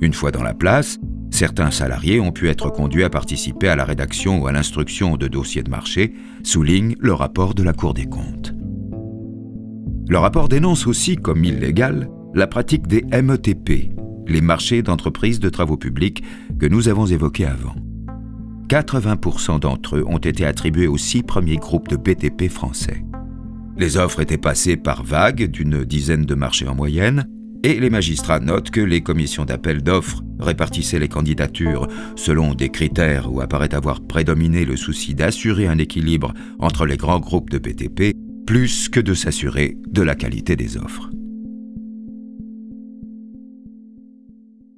Une 0.02 0.12
fois 0.12 0.32
dans 0.32 0.42
la 0.42 0.52
place, 0.52 0.98
certains 1.30 1.70
salariés 1.70 2.20
ont 2.20 2.32
pu 2.32 2.48
être 2.48 2.70
conduits 2.70 3.04
à 3.04 3.10
participer 3.10 3.68
à 3.68 3.76
la 3.76 3.84
rédaction 3.84 4.40
ou 4.40 4.46
à 4.46 4.52
l'instruction 4.52 5.16
de 5.16 5.28
dossiers 5.28 5.62
de 5.62 5.70
marché, 5.70 6.14
souligne 6.42 6.94
le 6.98 7.12
rapport 7.12 7.54
de 7.54 7.62
la 7.62 7.72
Cour 7.72 7.94
des 7.94 8.06
comptes. 8.06 8.54
Le 10.08 10.18
rapport 10.18 10.48
dénonce 10.48 10.86
aussi 10.86 11.16
comme 11.16 11.44
illégale 11.44 12.08
la 12.34 12.46
pratique 12.46 12.86
des 12.86 13.02
METP, 13.10 13.90
les 14.28 14.40
marchés 14.40 14.82
d'entreprises 14.82 15.40
de 15.40 15.48
travaux 15.48 15.76
publics 15.76 16.22
que 16.58 16.66
nous 16.66 16.88
avons 16.88 17.06
évoqués 17.06 17.46
avant. 17.46 17.74
80% 18.68 19.60
d'entre 19.60 19.96
eux 19.96 20.04
ont 20.06 20.18
été 20.18 20.44
attribués 20.44 20.88
aux 20.88 20.98
six 20.98 21.22
premiers 21.22 21.56
groupes 21.56 21.88
de 21.88 21.96
BTP 21.96 22.48
français. 22.48 23.04
Les 23.76 23.96
offres 23.96 24.20
étaient 24.20 24.38
passées 24.38 24.76
par 24.76 25.02
vagues 25.02 25.50
d'une 25.50 25.84
dizaine 25.84 26.24
de 26.24 26.34
marchés 26.34 26.66
en 26.66 26.74
moyenne, 26.74 27.28
et 27.66 27.80
les 27.80 27.90
magistrats 27.90 28.38
notent 28.38 28.70
que 28.70 28.80
les 28.80 29.02
commissions 29.02 29.44
d'appel 29.44 29.82
d'offres 29.82 30.22
répartissaient 30.38 31.00
les 31.00 31.08
candidatures 31.08 31.88
selon 32.14 32.54
des 32.54 32.68
critères 32.68 33.32
où 33.32 33.40
apparaît 33.40 33.74
avoir 33.74 34.00
prédominé 34.02 34.64
le 34.64 34.76
souci 34.76 35.16
d'assurer 35.16 35.66
un 35.66 35.78
équilibre 35.78 36.32
entre 36.60 36.86
les 36.86 36.96
grands 36.96 37.18
groupes 37.18 37.50
de 37.50 37.58
BTP, 37.58 38.14
plus 38.46 38.88
que 38.88 39.00
de 39.00 39.14
s'assurer 39.14 39.76
de 39.88 40.02
la 40.02 40.14
qualité 40.14 40.54
des 40.54 40.76
offres. 40.76 41.10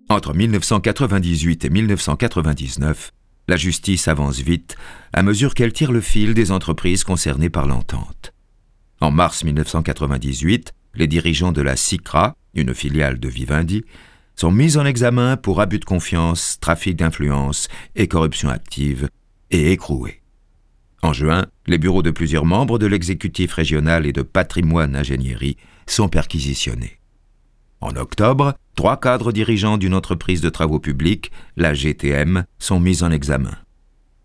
Entre 0.09 0.33
1998 0.33 1.67
et 1.67 1.69
1999, 1.69 3.11
la 3.49 3.57
justice 3.59 4.09
avance 4.09 4.39
vite 4.39 4.77
à 5.13 5.23
mesure 5.23 5.53
qu'elle 5.53 5.75
tire 5.75 5.93
le 5.93 6.01
fil 6.01 6.33
des 6.33 6.53
entreprises 6.53 7.05
concernées 7.05 7.51
par 7.51 7.67
l'entente. 7.67 8.33
En 9.03 9.11
mars 9.11 9.45
1998, 9.45 10.73
les 10.95 11.07
dirigeants 11.07 11.53
de 11.53 11.61
la 11.61 11.77
SICRA, 11.77 12.35
une 12.55 12.75
filiale 12.75 13.19
de 13.19 13.29
Vivendi, 13.29 13.85
sont 14.37 14.53
mis 14.53 14.77
en 14.77 14.87
examen 14.87 15.37
pour 15.37 15.61
abus 15.61 15.81
de 15.81 15.85
confiance, 15.85 16.59
trafic 16.61 16.97
d'influence 16.97 17.69
et 17.97 18.07
corruption 18.07 18.49
active, 18.49 19.09
et 19.51 19.73
écroués. 19.73 20.23
En 21.03 21.13
juin, 21.13 21.47
les 21.67 21.79
bureaux 21.79 22.03
de 22.03 22.11
plusieurs 22.11 22.45
membres 22.45 22.79
de 22.79 22.87
l'exécutif 22.87 23.53
régional 23.53 24.07
et 24.07 24.13
de 24.13 24.23
patrimoine 24.23 24.97
ingénierie 24.97 25.57
sont 25.87 26.09
perquisitionnés. 26.09 26.99
En 27.81 27.95
octobre, 27.97 28.55
trois 28.75 28.99
cadres 28.99 29.33
dirigeants 29.33 29.79
d'une 29.79 29.95
entreprise 29.95 30.41
de 30.41 30.51
travaux 30.51 30.81
publics, 30.81 31.31
la 31.57 31.75
GTM, 31.75 32.45
sont 32.59 32.81
mis 32.81 33.03
en 33.03 33.11
examen. 33.11 33.57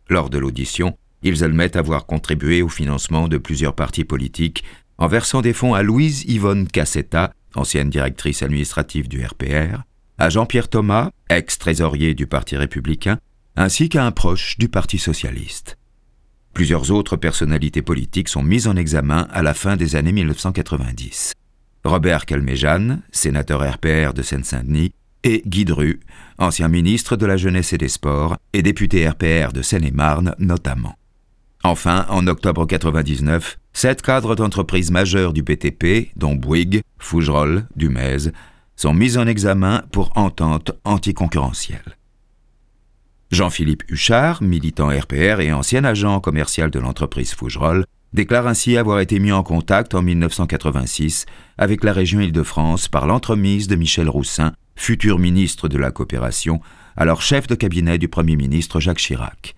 Lors 0.10 0.30
de 0.30 0.40
l'audition, 0.40 0.98
ils 1.22 1.44
admettent 1.44 1.76
avoir 1.76 2.06
contribué 2.06 2.62
au 2.62 2.70
financement 2.70 3.28
de 3.28 3.38
plusieurs 3.38 3.76
partis 3.76 4.04
politiques 4.04 4.64
en 4.98 5.08
versant 5.08 5.42
des 5.42 5.54
fonds 5.54 5.74
à 5.74 5.84
Louise 5.84 6.24
Yvonne 6.28 6.68
Cassetta, 6.68 7.34
ancienne 7.56 7.90
directrice 7.90 8.44
administrative 8.44 9.08
du 9.08 9.24
RPR, 9.24 9.84
à 10.18 10.30
Jean-Pierre 10.30 10.70
Thomas, 10.70 11.10
ex-trésorier 11.30 12.14
du 12.14 12.28
Parti 12.28 12.56
républicain, 12.56 13.18
ainsi 13.56 13.90
qu'à 13.90 14.06
un 14.06 14.12
proche 14.12 14.58
du 14.58 14.70
Parti 14.70 14.98
socialiste. 14.98 15.78
Plusieurs 16.54 16.92
autres 16.92 17.18
personnalités 17.18 17.82
politiques 17.82 18.30
sont 18.30 18.44
mises 18.44 18.68
en 18.68 18.76
examen 18.76 19.28
à 19.32 19.42
la 19.42 19.54
fin 19.54 19.76
des 19.76 19.96
années 19.96 20.12
1990. 20.12 21.34
Robert 21.84 22.26
Calméjeanne, 22.26 23.02
sénateur 23.12 23.62
RPR 23.62 24.14
de 24.14 24.22
Seine-Saint-Denis, 24.22 24.94
et 25.24 25.42
Guy 25.46 25.66
Dru, 25.66 26.00
ancien 26.38 26.68
ministre 26.68 27.16
de 27.16 27.26
la 27.26 27.38
Jeunesse 27.38 27.74
et 27.74 27.78
des 27.78 27.88
Sports 27.88 28.38
et 28.52 28.62
député 28.62 29.08
RPR 29.08 29.52
de 29.54 29.62
Seine-et-Marne 29.62 30.36
notamment. 30.38 30.96
Enfin, 31.64 32.06
en 32.10 32.28
octobre 32.28 32.62
1999, 32.62 33.58
sept 33.74 34.02
cadres 34.02 34.36
d'entreprises 34.36 34.92
majeures 34.92 35.34
du 35.34 35.44
BTP, 35.44 36.12
dont 36.16 36.36
Bouygues, 36.36 36.82
Fougerolles, 37.00 37.68
Dumez, 37.76 38.32
sont 38.76 38.94
mis 38.94 39.18
en 39.18 39.28
examen 39.28 39.84
pour 39.92 40.12
entente 40.16 40.72
anticoncurrentielle. 40.84 41.98
Jean-Philippe 43.32 43.84
Huchard, 43.90 44.44
militant 44.44 44.90
RPR 44.90 45.40
et 45.40 45.52
ancien 45.52 45.84
agent 45.84 46.20
commercial 46.20 46.70
de 46.70 46.80
l'entreprise 46.80 47.34
Fougerolles, 47.34 47.86
déclare 48.14 48.48
ainsi 48.48 48.78
avoir 48.78 49.00
été 49.00 49.20
mis 49.20 49.32
en 49.32 49.42
contact 49.42 49.96
en 49.96 50.04
1986 50.04 51.26
avec 51.58 51.84
la 51.84 51.94
région 51.94 52.20
Île-de-France 52.20 52.88
par 52.88 53.08
l'entremise 53.08 53.68
de 53.68 53.76
Michel 53.76 54.08
Roussin, 54.08 54.54
futur 54.76 55.18
ministre 55.18 55.68
de 55.68 55.78
la 55.78 55.92
Coopération, 55.92 56.62
alors 56.96 57.24
chef 57.24 57.48
de 57.48 57.56
cabinet 57.56 57.98
du 57.98 58.08
Premier 58.08 58.36
ministre 58.36 58.80
Jacques 58.80 59.00
Chirac. 59.00 59.56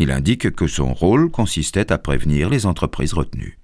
Il 0.00 0.12
indique 0.12 0.52
que 0.52 0.68
son 0.68 0.94
rôle 0.94 1.28
consistait 1.28 1.90
à 1.90 1.98
prévenir 1.98 2.50
les 2.50 2.66
entreprises 2.66 3.14
retenues. 3.14 3.58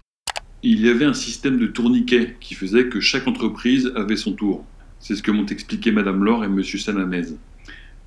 Il 0.65 0.81
y 0.81 0.89
avait 0.89 1.05
un 1.05 1.15
système 1.15 1.59
de 1.59 1.69
tourniquet 1.69 2.37
qui 2.41 2.55
faisait 2.55 2.89
que 2.89 2.99
chaque 2.99 3.29
entreprise 3.29 3.93
avait 3.95 4.17
son 4.17 4.33
tour. 4.33 4.65
C'est 4.99 5.15
ce 5.15 5.23
que 5.23 5.31
m'ont 5.31 5.47
expliqué 5.47 5.93
Madame 5.93 6.25
Laure 6.25 6.45
et 6.45 6.49
Monsieur 6.49 6.81
Sanamez. 6.81 7.27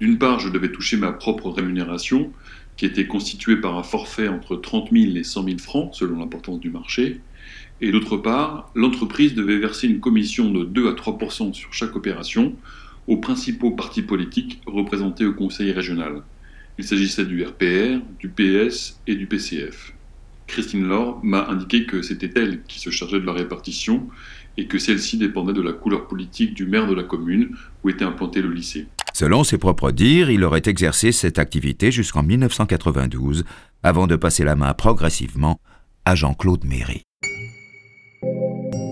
D'une 0.01 0.17
part, 0.17 0.41
je 0.41 0.49
devais 0.49 0.73
toucher 0.73 0.97
ma 0.97 1.13
propre 1.13 1.51
rémunération, 1.51 2.33
qui 2.75 2.85
était 2.85 3.07
constituée 3.07 3.55
par 3.55 3.77
un 3.77 3.83
forfait 3.83 4.27
entre 4.27 4.57
30 4.57 4.89
000 4.91 5.15
et 5.15 5.23
100 5.23 5.43
000 5.45 5.57
francs, 5.59 5.91
selon 5.93 6.19
l'importance 6.19 6.59
du 6.59 6.69
marché. 6.69 7.21
Et 7.79 7.93
d'autre 7.93 8.17
part, 8.17 8.71
l'entreprise 8.75 9.35
devait 9.35 9.57
verser 9.57 9.87
une 9.87 10.01
commission 10.01 10.51
de 10.51 10.65
2 10.65 10.89
à 10.89 10.93
3% 10.93 11.53
sur 11.53 11.73
chaque 11.73 11.95
opération 11.95 12.55
aux 13.07 13.17
principaux 13.17 13.71
partis 13.71 14.01
politiques 14.01 14.61
représentés 14.65 15.25
au 15.25 15.33
Conseil 15.33 15.71
régional. 15.71 16.23
Il 16.77 16.85
s'agissait 16.85 17.25
du 17.25 17.43
RPR, 17.43 17.99
du 18.19 18.29
PS 18.29 18.99
et 19.07 19.15
du 19.15 19.25
PCF. 19.25 19.93
Christine 20.45 20.87
Laure 20.87 21.19
m'a 21.23 21.47
indiqué 21.47 21.85
que 21.85 22.01
c'était 22.01 22.31
elle 22.35 22.63
qui 22.63 22.79
se 22.79 22.89
chargeait 22.89 23.19
de 23.19 23.25
la 23.25 23.33
répartition 23.33 24.07
et 24.57 24.67
que 24.67 24.79
celle-ci 24.79 25.17
dépendait 25.17 25.53
de 25.53 25.61
la 25.61 25.73
couleur 25.73 26.07
politique 26.07 26.53
du 26.53 26.65
maire 26.65 26.87
de 26.87 26.95
la 26.95 27.03
commune 27.03 27.55
où 27.83 27.89
était 27.89 28.05
implanté 28.05 28.41
le 28.41 28.51
lycée. 28.51 28.87
Selon 29.13 29.43
ses 29.43 29.57
propres 29.57 29.91
dires, 29.91 30.29
il 30.29 30.43
aurait 30.43 30.61
exercé 30.65 31.11
cette 31.11 31.39
activité 31.39 31.91
jusqu'en 31.91 32.23
1992, 32.23 33.45
avant 33.83 34.07
de 34.07 34.15
passer 34.15 34.43
la 34.43 34.55
main 34.55 34.73
progressivement 34.73 35.59
à 36.05 36.15
Jean-Claude 36.15 36.65
Méry. 36.65 37.06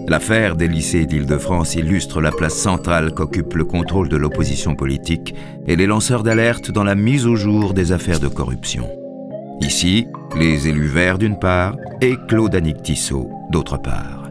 L'affaire 0.08 0.56
des 0.56 0.68
lycées 0.68 1.08
d'Île-de-France 1.08 1.74
illustre 1.74 2.22
la 2.22 2.32
place 2.32 2.54
centrale 2.54 3.12
qu'occupe 3.12 3.56
le 3.56 3.66
contrôle 3.66 4.08
de 4.08 4.18
l'opposition 4.18 4.76
politique 4.76 5.34
et 5.66 5.76
les 5.76 5.88
lanceurs 5.88 6.22
d'alerte 6.22 6.70
dans 6.70 6.84
la 6.84 6.94
mise 6.94 7.26
au 7.26 7.36
jour 7.36 7.74
des 7.74 7.92
affaires 7.92 8.20
de 8.20 8.28
corruption. 8.28 8.88
Ici, 9.62 10.06
les 10.38 10.68
élus 10.68 10.88
verts 10.88 11.18
d'une 11.18 11.40
part 11.40 11.76
et 12.02 12.18
Claude 12.28 12.54
Annick 12.54 12.84
Tissot 12.84 13.32
d'autre 13.50 13.78
part. 13.78 14.30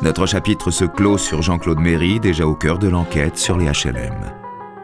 Notre 0.00 0.24
chapitre 0.24 0.70
se 0.70 0.86
clôt 0.86 1.18
sur 1.18 1.42
Jean-Claude 1.42 1.80
Méry, 1.80 2.20
déjà 2.20 2.46
au 2.46 2.54
cœur 2.54 2.78
de 2.78 2.88
l'enquête 2.88 3.36
sur 3.36 3.58
les 3.58 3.66
HLM. 3.66 4.32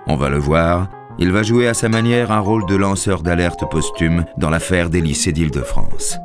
On 0.06 0.16
va 0.16 0.28
le 0.28 0.38
voir, 0.38 0.90
il 1.18 1.30
va 1.30 1.42
jouer 1.42 1.68
à 1.68 1.74
sa 1.74 1.88
manière 1.88 2.32
un 2.32 2.40
rôle 2.40 2.66
de 2.66 2.74
lanceur 2.74 3.22
d'alerte 3.22 3.64
posthume 3.70 4.26
dans 4.36 4.50
l'affaire 4.50 4.90
des 4.90 5.00
lycées 5.00 5.32
d'Île-de-France. 5.32 6.18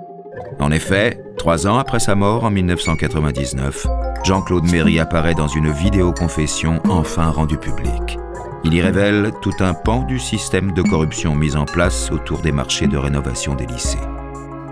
En 0.59 0.71
effet, 0.71 1.21
trois 1.37 1.67
ans 1.67 1.77
après 1.77 1.99
sa 1.99 2.15
mort 2.15 2.43
en 2.43 2.51
1999, 2.51 3.87
Jean-Claude 4.25 4.69
Méry 4.69 4.99
apparaît 4.99 5.33
dans 5.33 5.47
une 5.47 5.71
vidéo-confession 5.71 6.81
enfin 6.89 7.29
rendue 7.29 7.57
publique. 7.57 8.19
Il 8.65 8.73
y 8.73 8.81
révèle 8.81 9.31
tout 9.41 9.53
un 9.61 9.73
pan 9.73 10.03
du 10.03 10.19
système 10.19 10.73
de 10.73 10.81
corruption 10.81 11.33
mis 11.33 11.55
en 11.55 11.63
place 11.63 12.11
autour 12.11 12.41
des 12.41 12.51
marchés 12.51 12.87
de 12.87 12.97
rénovation 12.97 13.55
des 13.55 13.65
lycées. 13.65 13.97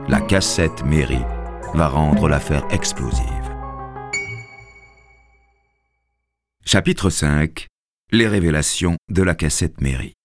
La 0.10 0.20
cassette 0.20 0.84
Méry 0.86 1.22
va 1.74 1.88
rendre 1.88 2.28
l'affaire 2.28 2.66
explosive. 2.70 3.24
Chapitre 6.66 7.10
5 7.10 7.66
Les 8.12 8.28
révélations 8.28 8.98
de 9.10 9.24
la 9.24 9.36
cassette 9.36 9.80
mairie. 9.80 10.16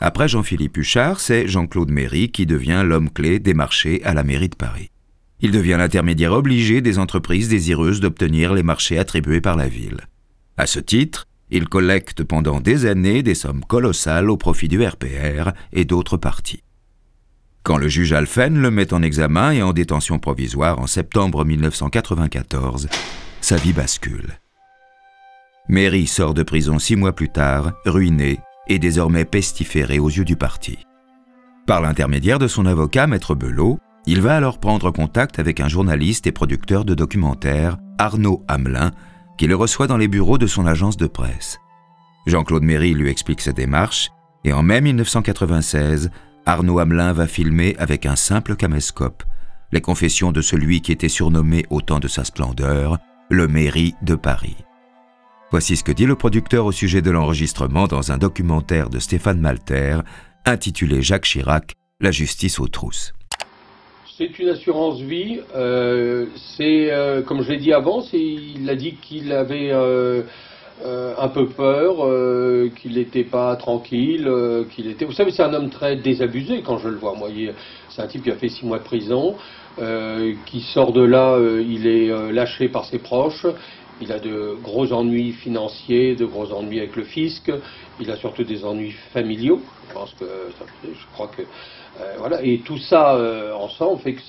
Après 0.00 0.28
Jean-Philippe 0.28 0.76
Huchard, 0.76 1.20
c'est 1.20 1.46
Jean-Claude 1.48 1.90
Méry 1.90 2.30
qui 2.30 2.46
devient 2.46 2.82
l'homme 2.84 3.10
clé 3.10 3.38
des 3.38 3.54
marchés 3.54 4.02
à 4.04 4.14
la 4.14 4.24
mairie 4.24 4.48
de 4.48 4.56
Paris. 4.56 4.90
Il 5.40 5.50
devient 5.50 5.76
l'intermédiaire 5.78 6.32
obligé 6.32 6.80
des 6.80 6.98
entreprises 6.98 7.48
désireuses 7.48 8.00
d'obtenir 8.00 8.54
les 8.54 8.62
marchés 8.62 8.98
attribués 8.98 9.40
par 9.40 9.56
la 9.56 9.68
ville. 9.68 10.00
À 10.56 10.66
ce 10.66 10.80
titre, 10.80 11.26
il 11.50 11.68
collecte 11.68 12.24
pendant 12.24 12.60
des 12.60 12.86
années 12.86 13.22
des 13.22 13.34
sommes 13.34 13.64
colossales 13.64 14.30
au 14.30 14.36
profit 14.36 14.68
du 14.68 14.84
RPR 14.84 15.50
et 15.72 15.84
d'autres 15.84 16.16
partis. 16.16 16.62
Quand 17.62 17.76
le 17.76 17.88
juge 17.88 18.12
Alphen 18.12 18.60
le 18.60 18.70
met 18.70 18.92
en 18.92 19.02
examen 19.02 19.52
et 19.52 19.62
en 19.62 19.72
détention 19.72 20.18
provisoire 20.18 20.78
en 20.78 20.86
septembre 20.86 21.44
1994, 21.44 22.88
sa 23.40 23.56
vie 23.56 23.72
bascule. 23.72 24.38
Mary 25.68 26.06
sort 26.06 26.34
de 26.34 26.42
prison 26.42 26.78
six 26.78 26.96
mois 26.96 27.14
plus 27.14 27.30
tard, 27.30 27.72
ruiné 27.86 28.38
et 28.68 28.78
désormais 28.78 29.24
pestiféré 29.24 29.98
aux 29.98 30.08
yeux 30.08 30.24
du 30.24 30.36
parti. 30.36 30.78
Par 31.66 31.80
l'intermédiaire 31.80 32.38
de 32.38 32.48
son 32.48 32.66
avocat, 32.66 33.06
Maître 33.06 33.34
Belot, 33.34 33.78
il 34.06 34.20
va 34.20 34.36
alors 34.36 34.58
prendre 34.58 34.90
contact 34.90 35.38
avec 35.38 35.60
un 35.60 35.68
journaliste 35.68 36.26
et 36.26 36.32
producteur 36.32 36.84
de 36.84 36.94
documentaires, 36.94 37.78
Arnaud 37.98 38.44
Hamelin, 38.48 38.90
qui 39.38 39.46
le 39.46 39.56
reçoit 39.56 39.86
dans 39.86 39.96
les 39.96 40.08
bureaux 40.08 40.38
de 40.38 40.46
son 40.46 40.66
agence 40.66 40.96
de 40.96 41.06
presse. 41.06 41.58
Jean-Claude 42.26 42.62
Méry 42.62 42.94
lui 42.94 43.10
explique 43.10 43.40
sa 43.40 43.52
démarche, 43.52 44.10
et 44.44 44.52
en 44.52 44.62
mai 44.62 44.80
1996, 44.80 46.10
Arnaud 46.46 46.78
Hamelin 46.78 47.12
va 47.12 47.26
filmer 47.26 47.74
avec 47.78 48.04
un 48.04 48.16
simple 48.16 48.56
caméscope 48.56 49.22
les 49.74 49.80
confessions 49.80 50.32
de 50.32 50.40
celui 50.40 50.80
qui 50.80 50.92
était 50.92 51.08
surnommé 51.08 51.66
au 51.68 51.80
temps 51.80 51.98
de 51.98 52.08
sa 52.08 52.24
splendeur 52.24 52.98
le 53.28 53.48
mairie 53.48 53.94
de 54.02 54.14
Paris. 54.14 54.56
Voici 55.54 55.76
ce 55.76 55.84
que 55.84 55.92
dit 55.92 56.04
le 56.04 56.16
producteur 56.16 56.66
au 56.66 56.72
sujet 56.72 57.00
de 57.00 57.12
l'enregistrement 57.12 57.86
dans 57.86 58.10
un 58.10 58.18
documentaire 58.18 58.90
de 58.90 58.98
Stéphane 58.98 59.38
Malter 59.38 59.98
intitulé 60.44 61.00
Jacques 61.00 61.26
Chirac, 61.26 61.74
La 62.00 62.10
justice 62.10 62.58
aux 62.58 62.66
trousses. 62.66 63.14
C'est 64.18 64.36
une 64.40 64.48
assurance 64.48 65.00
vie. 65.00 65.38
Euh, 65.54 66.26
c'est, 66.56 66.90
euh, 66.90 67.22
comme 67.22 67.42
je 67.42 67.52
l'ai 67.52 67.58
dit 67.58 67.72
avant, 67.72 68.02
il 68.12 68.68
a 68.68 68.74
dit 68.74 68.94
qu'il 68.94 69.30
avait 69.30 69.70
euh, 69.70 70.24
un 70.84 71.28
peu 71.28 71.46
peur, 71.46 71.98
qu'il 72.74 72.94
n'était 72.94 73.22
pas 73.22 73.54
tranquille, 73.54 74.28
qu'il 74.74 74.88
était. 74.88 75.04
Vous 75.04 75.12
savez, 75.12 75.30
c'est 75.30 75.44
un 75.44 75.54
homme 75.54 75.70
très 75.70 75.94
désabusé 75.94 76.62
quand 76.62 76.78
je 76.78 76.88
le 76.88 76.96
vois. 76.96 77.14
Moi, 77.14 77.28
c'est 77.90 78.02
un 78.02 78.08
type 78.08 78.24
qui 78.24 78.32
a 78.32 78.34
fait 78.34 78.48
six 78.48 78.66
mois 78.66 78.78
de 78.78 78.82
prison, 78.82 79.36
qui 80.46 80.60
sort 80.62 80.92
de 80.92 81.02
là, 81.02 81.38
il 81.60 81.86
est 81.86 82.32
lâché 82.32 82.68
par 82.68 82.86
ses 82.86 82.98
proches. 82.98 83.46
Il 84.00 84.12
a 84.12 84.18
de 84.18 84.56
gros 84.62 84.92
ennuis 84.92 85.32
financiers, 85.32 86.14
de 86.14 86.24
gros 86.24 86.52
ennuis 86.52 86.78
avec 86.78 86.96
le 86.96 87.04
fisc. 87.04 87.50
Il 88.00 88.10
a 88.10 88.16
surtout 88.16 88.44
des 88.44 88.64
ennuis 88.64 88.94
familiaux. 89.12 89.60
Je 89.88 89.94
pense 89.94 90.14
que, 90.14 90.24
je 90.82 91.06
crois 91.12 91.28
que, 91.28 91.42
voilà. 92.18 92.42
Et 92.42 92.58
tout 92.58 92.78
ça 92.78 93.16
ensemble 93.56 94.00
fait 94.00 94.14
que 94.14 94.20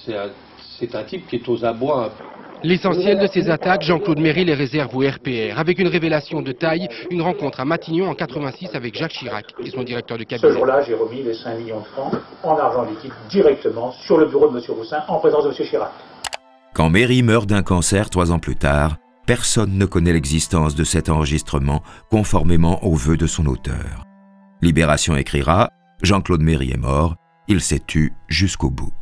c'est 0.79 0.95
un, 0.95 1.03
type 1.03 1.27
qui 1.27 1.37
est 1.37 1.49
aux 1.49 1.65
abois 1.65 2.05
un 2.05 2.09
peu. 2.09 2.23
L'essentiel 2.63 3.19
de 3.19 3.27
ces 3.27 3.49
attaques, 3.49 3.83
Jean-Claude 3.83 4.19
Méry 4.19 4.43
les 4.45 4.53
réserve 4.53 4.95
au 4.95 5.01
RPR, 5.01 5.59
avec 5.59 5.77
une 5.77 5.87
révélation 5.87 6.41
de 6.41 6.51
taille, 6.51 6.87
une 7.11 7.21
rencontre 7.21 7.59
à 7.59 7.65
Matignon 7.65 8.09
en 8.09 8.15
86 8.15 8.69
avec 8.73 8.95
Jacques 8.95 9.11
Chirac 9.11 9.45
et 9.63 9.69
son 9.69 9.83
directeur 9.83 10.17
de 10.17 10.23
cabinet. 10.23 10.49
Ce 10.49 10.53
jour-là, 10.55 10.81
j'ai 10.81 10.95
remis 10.95 11.21
les 11.21 11.33
5 11.33 11.59
millions 11.59 11.81
de 11.81 11.85
francs 11.85 12.13
en 12.43 12.57
argent 12.57 12.83
liquide 12.83 13.11
directement 13.29 13.91
sur 13.91 14.17
le 14.17 14.25
bureau 14.25 14.49
de 14.49 14.57
M. 14.57 14.63
Roussin 14.69 15.03
en 15.07 15.19
présence 15.19 15.43
de 15.43 15.49
M. 15.49 15.55
Chirac. 15.55 15.91
Quand 16.73 16.89
Méry 16.89 17.23
meurt 17.23 17.45
d'un 17.45 17.61
cancer 17.61 18.09
trois 18.09 18.31
ans 18.31 18.39
plus 18.39 18.55
tard, 18.55 18.97
personne 19.25 19.77
ne 19.77 19.85
connaît 19.85 20.13
l'existence 20.13 20.75
de 20.75 20.83
cet 20.83 21.09
enregistrement 21.09 21.83
conformément 22.09 22.83
aux 22.83 22.95
vœux 22.95 23.17
de 23.17 23.27
son 23.27 23.45
auteur. 23.45 24.05
Libération 24.61 25.15
écrira 25.15 25.69
Jean-Claude 26.01 26.41
Méry 26.41 26.71
est 26.71 26.77
mort, 26.77 27.15
il 27.47 27.61
s'est 27.61 27.81
tu 27.85 28.13
jusqu'au 28.27 28.69
bout. 28.69 28.93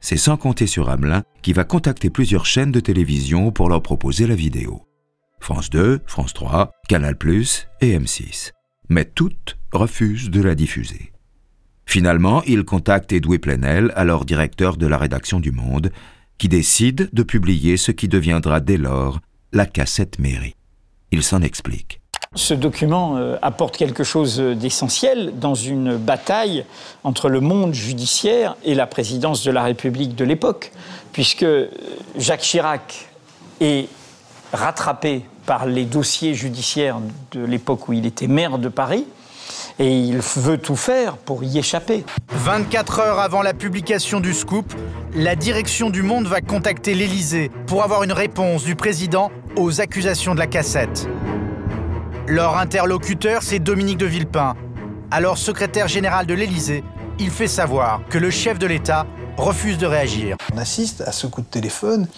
C'est 0.00 0.16
sans 0.16 0.36
compter 0.36 0.66
sur 0.66 0.88
Hamelin 0.88 1.22
qui 1.42 1.52
va 1.52 1.64
contacter 1.64 2.10
plusieurs 2.10 2.46
chaînes 2.46 2.72
de 2.72 2.80
télévision 2.80 3.50
pour 3.50 3.68
leur 3.68 3.82
proposer 3.82 4.26
la 4.26 4.34
vidéo. 4.34 4.82
France 5.40 5.70
2, 5.70 6.00
France 6.06 6.32
3, 6.34 6.70
Canal⁇ 6.88 7.14
et 7.80 7.98
M6. 7.98 8.52
Mais 8.88 9.04
toutes 9.04 9.58
refusent 9.72 10.30
de 10.30 10.42
la 10.42 10.54
diffuser. 10.54 11.12
Finalement, 11.86 12.42
il 12.44 12.64
contacte 12.64 13.12
Edoué 13.12 13.38
Plenel, 13.38 13.92
alors 13.94 14.24
directeur 14.24 14.76
de 14.76 14.86
la 14.86 14.98
rédaction 14.98 15.40
du 15.40 15.52
Monde, 15.52 15.92
qui 16.38 16.48
décide 16.48 17.08
de 17.12 17.22
publier 17.22 17.76
ce 17.76 17.92
qui 17.92 18.08
deviendra 18.08 18.60
dès 18.60 18.76
lors 18.76 19.20
la 19.56 19.64
cassette 19.64 20.18
mairie. 20.18 20.54
Il 21.12 21.22
s'en 21.22 21.40
explique. 21.40 22.00
Ce 22.34 22.52
document 22.52 23.16
euh, 23.16 23.36
apporte 23.40 23.78
quelque 23.78 24.04
chose 24.04 24.38
d'essentiel 24.38 25.38
dans 25.38 25.54
une 25.54 25.96
bataille 25.96 26.66
entre 27.04 27.30
le 27.30 27.40
monde 27.40 27.72
judiciaire 27.72 28.56
et 28.64 28.74
la 28.74 28.86
présidence 28.86 29.42
de 29.42 29.50
la 29.50 29.62
République 29.62 30.14
de 30.14 30.26
l'époque, 30.26 30.72
puisque 31.12 31.44
euh, 31.44 31.70
Jacques 32.18 32.42
Chirac 32.42 33.08
est 33.62 33.88
rattrapé 34.52 35.24
par 35.46 35.64
les 35.64 35.86
dossiers 35.86 36.34
judiciaires 36.34 36.98
de 37.32 37.42
l'époque 37.42 37.88
où 37.88 37.94
il 37.94 38.04
était 38.04 38.26
maire 38.26 38.58
de 38.58 38.68
Paris, 38.68 39.06
et 39.78 39.98
il 39.98 40.18
veut 40.18 40.58
tout 40.58 40.76
faire 40.76 41.16
pour 41.16 41.44
y 41.44 41.58
échapper. 41.58 42.04
24 42.32 43.00
heures 43.00 43.18
avant 43.18 43.42
la 43.42 43.54
publication 43.54 44.20
du 44.20 44.32
scoop, 44.32 44.74
la 45.14 45.36
direction 45.36 45.90
du 45.90 46.02
Monde 46.02 46.26
va 46.26 46.40
contacter 46.40 46.94
l'Élysée 46.94 47.50
pour 47.66 47.82
avoir 47.82 48.02
une 48.02 48.12
réponse 48.12 48.64
du 48.64 48.74
président 48.74 49.30
aux 49.56 49.80
accusations 49.80 50.34
de 50.34 50.38
la 50.38 50.46
cassette. 50.46 51.08
Leur 52.26 52.58
interlocuteur, 52.58 53.42
c'est 53.42 53.58
Dominique 53.58 53.98
de 53.98 54.06
Villepin. 54.06 54.54
Alors 55.10 55.38
secrétaire 55.38 55.88
général 55.88 56.26
de 56.26 56.34
l'Élysée, 56.34 56.82
il 57.18 57.30
fait 57.30 57.46
savoir 57.46 58.00
que 58.10 58.18
le 58.18 58.30
chef 58.30 58.58
de 58.58 58.66
l'État 58.66 59.06
refuse 59.36 59.78
de 59.78 59.86
réagir. 59.86 60.36
On 60.52 60.58
assiste 60.58 61.02
à 61.02 61.12
ce 61.12 61.26
coup 61.26 61.42
de 61.42 61.46
téléphone 61.46 62.08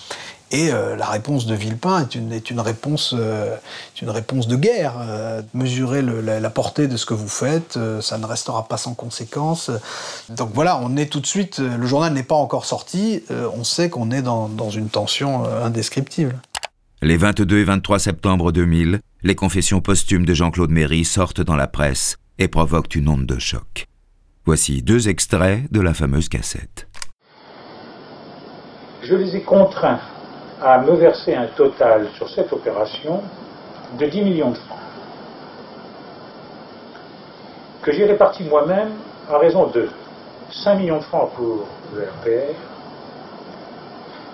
et 0.51 0.73
euh, 0.73 0.97
la 0.97 1.07
réponse 1.07 1.47
de 1.47 1.55
Villepin 1.55 2.03
est 2.03 2.15
une, 2.15 2.33
est 2.33 2.51
une, 2.51 2.61
réponse, 2.61 3.15
euh, 3.17 3.55
une 4.01 4.09
réponse 4.09 4.49
de 4.49 4.57
guerre. 4.57 4.95
Euh, 4.99 5.43
mesurez 5.53 6.01
le, 6.01 6.21
la, 6.21 6.41
la, 6.41 6.51
portée 6.51 6.89
de 6.89 6.97
ce 6.97 7.05
que 7.05 7.15
vous 7.15 7.29
faites, 7.29 7.77
euh, 7.77 8.01
ça 8.01 8.17
ne 8.17 8.25
restera 8.25 8.67
pas 8.67 8.79
sans 8.79 8.95
conséquence. 8.95 9.71
Donc 10.31 10.51
voilà, 10.55 10.79
on 10.83 10.97
est 10.97 11.07
tout 11.07 11.21
de 11.21 11.27
suite, 11.27 11.59
le 11.59 11.87
journal 11.87 12.15
n'est 12.15 12.23
pas 12.23 12.35
encore 12.35 12.65
sorti, 12.65 13.23
euh, 13.31 13.49
on 13.55 13.65
sait 13.65 13.91
qu'on 13.91 14.11
est 14.11 14.23
dans, 14.23 14.49
dans, 14.49 14.71
une 14.71 14.89
tension 14.89 15.45
indescriptible. 15.45 16.37
Les 17.03 17.17
22 17.17 17.59
et 17.59 17.65
23 17.65 17.99
septembre 17.99 18.53
2000, 18.53 19.01
les 19.23 19.35
confessions 19.35 19.81
posthumes 19.81 20.25
de 20.25 20.35
Jean-Claude 20.35 20.71
Méry 20.71 21.05
sortent 21.05 21.41
dans 21.41 21.57
la 21.57 21.67
presse 21.67 22.17
et 22.39 22.49
provoquent 22.49 22.95
une 22.95 23.09
onde 23.09 23.27
de 23.27 23.39
choc. 23.39 23.87
Voici 24.45 24.83
deux 24.83 25.09
extraits 25.09 25.71
de 25.71 25.81
la 25.81 25.95
fameuse 25.95 26.29
cassette. 26.29 26.89
Je 29.03 29.15
les 29.15 29.37
ai 29.37 29.43
contraints 29.43 30.01
à 30.61 30.79
me 30.79 30.95
verser 30.95 31.35
un 31.35 31.47
total 31.47 32.09
sur 32.15 32.29
cette 32.29 32.53
opération 32.53 33.23
de 33.99 34.07
10 34.07 34.23
millions 34.23 34.51
de 34.51 34.57
francs, 34.57 34.79
que 37.83 37.93
j'ai 37.93 38.05
réparti 38.07 38.45
moi-même 38.45 38.93
à 39.31 39.39
raison 39.39 39.67
de 39.69 39.89
5 40.51 40.75
millions 40.77 40.99
de 40.99 41.05
francs 41.05 41.31
pour 41.35 41.67
le 41.95 42.03
RPR, 42.03 42.55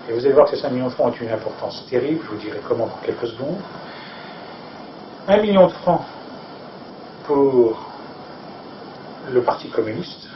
et 0.07 0.13
vous 0.13 0.25
allez 0.25 0.33
voir 0.33 0.45
que 0.45 0.55
ces 0.55 0.61
5 0.61 0.71
millions 0.71 0.87
de 0.87 0.91
francs 0.91 1.13
ont 1.13 1.23
une 1.23 1.31
importance 1.31 1.85
terrible, 1.89 2.21
je 2.25 2.31
vous 2.31 2.41
dirai 2.41 2.59
comment 2.67 2.87
dans 2.87 2.99
quelques 3.03 3.27
secondes, 3.27 3.59
1 5.27 5.37
million 5.41 5.67
de 5.67 5.71
francs 5.73 6.01
pour 7.25 7.77
le 9.31 9.41
Parti 9.41 9.69
communiste, 9.69 10.27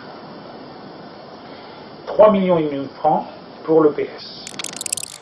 3 2.07 2.31
millions 2.31 2.57
et 2.57 2.63
demi 2.63 2.83
de 2.83 2.89
francs 2.95 3.25
pour 3.63 3.81
le 3.81 3.91
PS. 3.91 4.38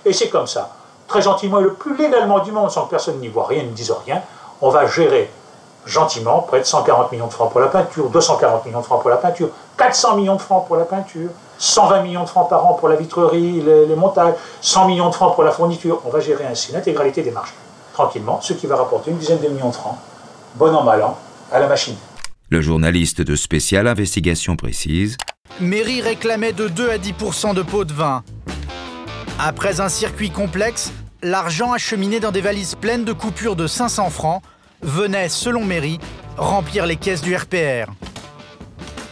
Et 0.07 0.13
c'est 0.13 0.29
comme 0.29 0.47
ça, 0.47 0.73
très 1.07 1.21
gentiment 1.21 1.59
et 1.59 1.63
le 1.63 1.73
plus 1.73 1.97
légalement 1.97 2.39
du 2.39 2.53
monde, 2.53 2.71
sans 2.71 2.85
que 2.85 2.91
personne 2.91 3.19
n'y 3.19 3.27
voit 3.27 3.45
rien, 3.45 3.63
ne 3.63 3.71
dise 3.71 3.93
rien, 4.05 4.21
on 4.61 4.69
va 4.69 4.87
gérer 4.87 5.29
gentiment 5.85 6.39
près 6.39 6.61
de 6.61 6.65
140 6.65 7.11
millions 7.11 7.27
de 7.27 7.33
francs 7.33 7.51
pour 7.51 7.59
la 7.59 7.67
peinture, 7.67 8.09
240 8.09 8.65
millions 8.65 8.79
de 8.79 8.85
francs 8.85 9.01
pour 9.01 9.09
la 9.09 9.17
peinture, 9.17 9.49
400 9.77 10.15
millions 10.15 10.35
de 10.35 10.41
francs 10.41 10.65
pour 10.65 10.77
la 10.77 10.85
peinture, 10.85 11.29
120 11.57 12.03
millions 12.03 12.23
de 12.23 12.29
francs 12.29 12.49
par 12.49 12.65
an 12.65 12.73
pour 12.75 12.87
la 12.87 12.95
vitrerie, 12.95 13.61
les, 13.61 13.85
les 13.85 13.95
montages, 13.95 14.35
100 14.61 14.87
millions 14.87 15.09
de 15.09 15.15
francs 15.15 15.35
pour 15.35 15.43
la 15.43 15.51
fourniture. 15.51 16.01
On 16.05 16.09
va 16.09 16.21
gérer 16.21 16.45
ainsi 16.45 16.71
l'intégralité 16.71 17.21
des 17.21 17.31
marges, 17.31 17.53
tranquillement, 17.93 18.39
ce 18.41 18.53
qui 18.53 18.65
va 18.65 18.77
rapporter 18.77 19.11
une 19.11 19.17
dizaine 19.17 19.39
de 19.39 19.49
millions 19.49 19.69
de 19.69 19.75
francs, 19.75 19.97
bon 20.55 20.73
an, 20.73 20.83
mal 20.83 21.03
an, 21.03 21.17
à 21.51 21.59
la 21.59 21.67
machine. 21.67 21.95
Le 22.49 22.61
journaliste 22.61 23.21
de 23.21 23.35
spéciale 23.35 23.87
investigation 23.87 24.55
précise 24.55 25.17
Méry 25.59 26.01
réclamait 26.01 26.53
de 26.53 26.69
2 26.69 26.91
à 26.91 26.97
10% 26.97 27.53
de 27.55 27.61
pots 27.61 27.83
de 27.83 27.93
vin. 27.93 28.23
Après 29.39 29.81
un 29.81 29.89
circuit 29.89 30.31
complexe, 30.31 30.91
l'argent 31.21 31.71
acheminé 31.71 32.19
dans 32.19 32.31
des 32.31 32.41
valises 32.41 32.73
pleines 32.73 33.05
de 33.05 33.13
coupures 33.13 33.55
de 33.55 33.67
500 33.67 34.09
francs 34.09 34.41
venait, 34.81 35.29
selon 35.29 35.63
Méry, 35.63 35.99
remplir 36.37 36.87
les 36.87 36.95
caisses 36.95 37.21
du 37.21 37.35
RPR. 37.35 37.91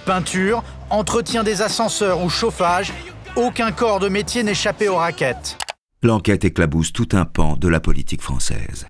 Peinture, 0.06 0.64
entretien 0.90 1.44
des 1.44 1.62
ascenseurs 1.62 2.24
ou 2.24 2.30
chauffage, 2.30 2.92
aucun 3.36 3.72
corps 3.72 4.00
de 4.00 4.10
métier 4.10 4.42
n'échappait 4.42 4.88
aux 4.88 4.96
raquettes. 4.96 5.58
L'enquête 6.02 6.44
éclabousse 6.44 6.92
tout 6.92 7.10
un 7.14 7.26
pan 7.26 7.56
de 7.56 7.68
la 7.68 7.80
politique 7.80 8.22
française. 8.22 8.88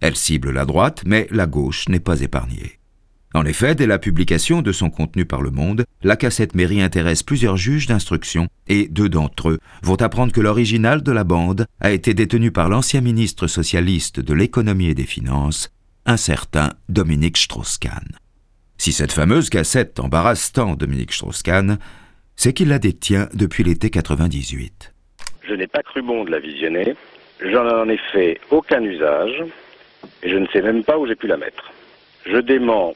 Elle 0.00 0.16
cible 0.16 0.52
la 0.52 0.64
droite, 0.64 1.02
mais 1.04 1.26
la 1.30 1.46
gauche 1.46 1.88
n'est 1.88 2.00
pas 2.00 2.20
épargnée. 2.20 2.77
En 3.34 3.44
effet, 3.44 3.74
dès 3.74 3.86
la 3.86 3.98
publication 3.98 4.62
de 4.62 4.72
son 4.72 4.88
contenu 4.88 5.26
par 5.26 5.42
Le 5.42 5.50
Monde, 5.50 5.84
la 6.02 6.16
cassette 6.16 6.54
mairie 6.54 6.80
intéresse 6.80 7.22
plusieurs 7.22 7.58
juges 7.58 7.86
d'instruction 7.86 8.48
et 8.68 8.88
deux 8.88 9.10
d'entre 9.10 9.50
eux 9.50 9.58
vont 9.82 9.96
apprendre 9.96 10.32
que 10.32 10.40
l'original 10.40 11.02
de 11.02 11.12
la 11.12 11.24
bande 11.24 11.66
a 11.80 11.90
été 11.90 12.14
détenu 12.14 12.50
par 12.50 12.70
l'ancien 12.70 13.02
ministre 13.02 13.46
socialiste 13.46 14.20
de 14.20 14.32
l'économie 14.32 14.88
et 14.88 14.94
des 14.94 15.04
finances, 15.04 15.70
un 16.06 16.16
certain 16.16 16.70
Dominique 16.88 17.36
Strauss-Kahn. 17.36 18.16
Si 18.78 18.92
cette 18.92 19.12
fameuse 19.12 19.50
cassette 19.50 20.00
embarrasse 20.00 20.52
tant 20.52 20.74
Dominique 20.74 21.12
Strauss-Kahn, 21.12 21.78
c'est 22.34 22.54
qu'il 22.54 22.68
la 22.68 22.78
détient 22.78 23.28
depuis 23.34 23.62
l'été 23.62 23.90
98. 23.90 24.94
Je 25.46 25.54
n'ai 25.54 25.66
pas 25.66 25.82
cru 25.82 26.00
bon 26.00 26.24
de 26.24 26.30
la 26.30 26.38
visionner, 26.38 26.94
j'en 27.40 27.88
ai 27.88 27.98
fait 28.10 28.40
aucun 28.50 28.82
usage, 28.82 29.44
et 30.22 30.30
je 30.30 30.36
ne 30.36 30.46
sais 30.46 30.62
même 30.62 30.82
pas 30.82 30.96
où 30.96 31.06
j'ai 31.06 31.16
pu 31.16 31.26
la 31.26 31.36
mettre. 31.36 31.72
Je 32.24 32.38
dément 32.38 32.94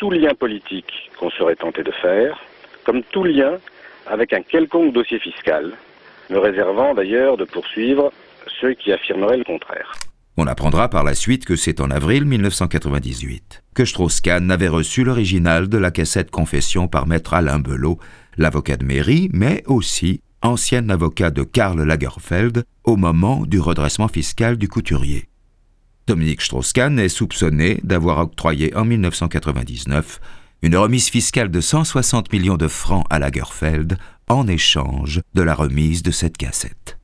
tout 0.00 0.10
lien 0.10 0.34
politique 0.34 1.10
qu'on 1.18 1.30
serait 1.30 1.54
tenté 1.54 1.84
de 1.84 1.92
faire, 1.92 2.40
comme 2.84 3.02
tout 3.12 3.22
lien 3.22 3.58
avec 4.06 4.32
un 4.32 4.40
quelconque 4.40 4.94
dossier 4.94 5.20
fiscal, 5.20 5.72
me 6.30 6.38
réservant 6.38 6.94
d'ailleurs 6.94 7.36
de 7.36 7.44
poursuivre 7.44 8.10
ceux 8.60 8.72
qui 8.72 8.92
affirmeraient 8.92 9.36
le 9.36 9.44
contraire. 9.44 9.92
On 10.38 10.46
apprendra 10.46 10.88
par 10.88 11.04
la 11.04 11.14
suite 11.14 11.44
que 11.44 11.54
c'est 11.54 11.80
en 11.80 11.90
avril 11.90 12.24
1998 12.24 13.62
que 13.74 13.84
Strauss-Kahn 13.84 14.50
avait 14.50 14.68
reçu 14.68 15.04
l'original 15.04 15.68
de 15.68 15.76
la 15.76 15.90
cassette 15.90 16.30
Confession 16.30 16.88
par 16.88 17.06
maître 17.06 17.34
Alain 17.34 17.58
Belot, 17.58 17.98
l'avocat 18.38 18.78
de 18.78 18.86
mairie, 18.86 19.28
mais 19.34 19.62
aussi 19.66 20.22
ancien 20.42 20.88
avocat 20.88 21.30
de 21.30 21.42
Karl 21.42 21.78
Lagerfeld 21.82 22.64
au 22.84 22.96
moment 22.96 23.44
du 23.44 23.60
redressement 23.60 24.08
fiscal 24.08 24.56
du 24.56 24.68
couturier. 24.68 25.29
Dominique 26.10 26.42
Strauss-Kahn 26.42 26.98
est 26.98 27.08
soupçonné 27.08 27.78
d'avoir 27.84 28.18
octroyé 28.18 28.76
en 28.76 28.84
1999 28.84 30.20
une 30.62 30.74
remise 30.76 31.08
fiscale 31.08 31.52
de 31.52 31.60
160 31.60 32.32
millions 32.32 32.56
de 32.56 32.66
francs 32.66 33.06
à 33.10 33.20
Lagerfeld 33.20 33.96
en 34.26 34.48
échange 34.48 35.20
de 35.34 35.42
la 35.42 35.54
remise 35.54 36.02
de 36.02 36.10
cette 36.10 36.36
cassette. 36.36 36.98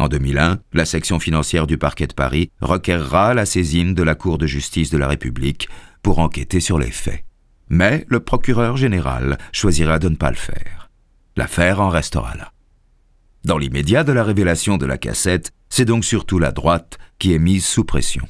En 0.00 0.08
2001, 0.08 0.58
la 0.72 0.84
section 0.84 1.20
financière 1.20 1.68
du 1.68 1.78
parquet 1.78 2.08
de 2.08 2.12
Paris 2.12 2.50
requerra 2.60 3.34
la 3.34 3.46
saisine 3.46 3.94
de 3.94 4.02
la 4.02 4.16
Cour 4.16 4.36
de 4.36 4.48
justice 4.48 4.90
de 4.90 4.98
la 4.98 5.06
République 5.06 5.68
pour 6.02 6.18
enquêter 6.18 6.58
sur 6.58 6.80
les 6.80 6.90
faits. 6.90 7.22
Mais 7.68 8.04
le 8.08 8.18
procureur 8.18 8.76
général 8.76 9.38
choisira 9.52 10.00
de 10.00 10.08
ne 10.08 10.16
pas 10.16 10.30
le 10.30 10.36
faire. 10.36 10.90
L'affaire 11.36 11.80
en 11.80 11.88
restera 11.88 12.34
là. 12.34 12.53
Dans 13.44 13.58
l'immédiat 13.58 14.04
de 14.04 14.12
la 14.12 14.24
révélation 14.24 14.78
de 14.78 14.86
la 14.86 14.96
cassette, 14.96 15.52
c'est 15.68 15.84
donc 15.84 16.06
surtout 16.06 16.38
la 16.38 16.50
droite 16.50 16.96
qui 17.18 17.34
est 17.34 17.38
mise 17.38 17.66
sous 17.66 17.84
pression. 17.84 18.26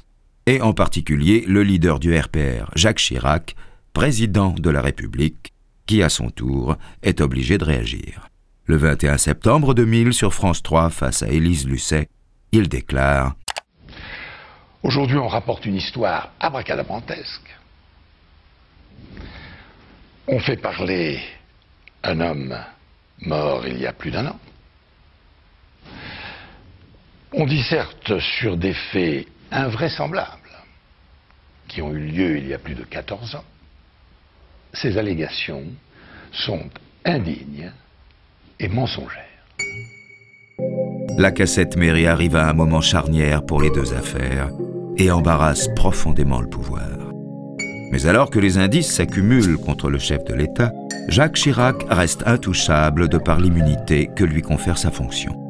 Et 0.47 0.61
en 0.61 0.73
particulier 0.73 1.45
le 1.47 1.63
leader 1.63 2.01
du 2.01 2.19
RPR, 2.19 2.73
Jacques 2.75 2.99
Chirac, 2.99 3.55
président 3.93 4.51
de 4.51 4.71
la 4.71 4.83
République, 4.83 5.53
qui 5.87 6.03
à 6.03 6.09
son 6.09 6.31
tour 6.31 6.77
est 7.05 7.21
obligé 7.21 7.59
de 7.59 7.65
réagir. 7.65 8.29
Le 8.65 8.77
21 8.77 9.19
septembre 9.19 9.73
2000, 9.73 10.13
sur 10.13 10.35
France 10.35 10.65
3, 10.65 10.91
face 10.91 11.23
à 11.23 11.29
Élise 11.29 11.69
Lucet, 11.69 12.09
il 12.51 12.69
déclare 12.69 13.37
Aujourd'hui, 14.83 15.17
on 15.17 15.29
rapporte 15.29 15.65
une 15.65 15.77
histoire 15.77 16.33
abracadabrantesque. 16.41 17.57
On 20.27 20.41
fait 20.41 20.57
parler 20.57 21.21
un 22.03 22.21
homme 22.21 22.59
mort 23.21 23.65
il 23.69 23.79
y 23.79 23.87
a 23.87 23.93
plus 23.93 24.11
d'un 24.11 24.27
an. 24.27 24.41
On 27.37 27.47
disserte 27.47 28.21
sur 28.21 28.57
des 28.57 28.75
faits 28.93 29.27
invraisemblables 29.51 30.39
qui 31.67 31.83
ont 31.83 31.93
eu 31.93 31.99
lieu 31.99 32.39
il 32.39 32.47
y 32.47 32.55
a 32.55 32.59
plus 32.59 32.77
de 32.77 32.85
14 32.85 33.35
ans. 33.35 33.45
Ces 34.73 34.99
allégations 34.99 35.65
sont 36.31 36.71
indignes 37.05 37.73
et 38.61 38.69
mensongères. 38.69 39.25
La 41.19 41.33
cassette 41.33 41.77
mairie 41.77 42.07
arrive 42.07 42.37
à 42.37 42.49
un 42.49 42.53
moment 42.53 42.81
charnière 42.81 43.45
pour 43.45 43.61
les 43.61 43.71
deux 43.71 43.95
affaires 43.95 44.51
et 44.97 45.11
embarrasse 45.11 45.69
profondément 45.75 46.41
le 46.41 46.49
pouvoir. 46.49 46.89
Mais 47.91 48.07
alors 48.07 48.31
que 48.31 48.39
les 48.39 48.59
indices 48.59 48.93
s'accumulent 48.93 49.59
contre 49.59 49.91
le 49.91 49.99
chef 49.99 50.23
de 50.25 50.35
l'État, 50.35 50.73
Jacques 51.09 51.35
Chirac 51.35 51.85
reste 51.91 52.23
intouchable 52.27 53.09
de 53.09 53.19
par 53.19 53.41
l'immunité 53.41 54.09
que 54.15 54.25
lui 54.25 54.43
confère 54.43 54.79
sa 54.79 54.93
fonction. 54.93 55.44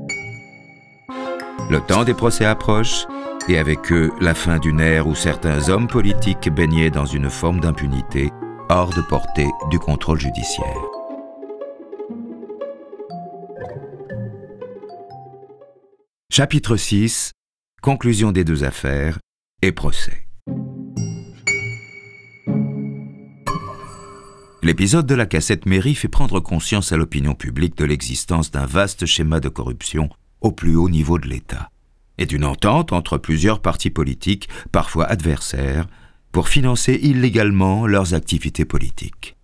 Le 1.70 1.80
temps 1.80 2.04
des 2.04 2.14
procès 2.14 2.44
approche, 2.44 3.06
et 3.48 3.58
avec 3.58 3.90
eux 3.90 4.12
la 4.20 4.34
fin 4.34 4.58
d'une 4.58 4.80
ère 4.80 5.06
où 5.06 5.14
certains 5.14 5.68
hommes 5.68 5.88
politiques 5.88 6.50
baignaient 6.50 6.90
dans 6.90 7.06
une 7.06 7.30
forme 7.30 7.60
d'impunité, 7.60 8.30
hors 8.68 8.92
de 8.94 9.00
portée 9.00 9.48
du 9.70 9.78
contrôle 9.78 10.20
judiciaire. 10.20 10.66
Chapitre 16.30 16.76
6 16.76 17.32
Conclusion 17.80 18.32
des 18.32 18.44
deux 18.44 18.64
affaires 18.64 19.18
et 19.62 19.72
procès. 19.72 20.26
L'épisode 24.62 25.06
de 25.06 25.14
la 25.14 25.26
cassette 25.26 25.66
mairie 25.66 25.94
fait 25.94 26.08
prendre 26.08 26.40
conscience 26.40 26.92
à 26.92 26.96
l'opinion 26.96 27.34
publique 27.34 27.76
de 27.76 27.84
l'existence 27.84 28.50
d'un 28.50 28.66
vaste 28.66 29.04
schéma 29.04 29.40
de 29.40 29.48
corruption 29.48 30.08
au 30.44 30.52
plus 30.52 30.76
haut 30.76 30.90
niveau 30.90 31.18
de 31.18 31.26
l'État, 31.26 31.70
et 32.18 32.26
d'une 32.26 32.44
entente 32.44 32.92
entre 32.92 33.18
plusieurs 33.18 33.60
partis 33.60 33.90
politiques, 33.90 34.48
parfois 34.70 35.06
adversaires, 35.06 35.88
pour 36.30 36.48
financer 36.48 37.00
illégalement 37.02 37.86
leurs 37.86 38.14
activités 38.14 38.66
politiques. 38.66 39.36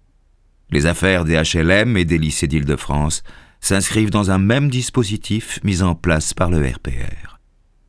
Les 0.71 0.87
affaires 0.87 1.25
des 1.25 1.41
HLM 1.41 1.97
et 1.97 2.05
des 2.05 2.19
lycées 2.19 2.47
d'Île-de-France 2.47 3.23
s'inscrivent 3.61 4.11
dans 4.11 4.31
un 4.31 4.39
même 4.39 4.71
dispositif 4.71 5.59
mis 5.65 5.83
en 5.83 5.95
place 5.95 6.35
par 6.35 6.51
le 6.51 6.59
RPR. 6.59 7.39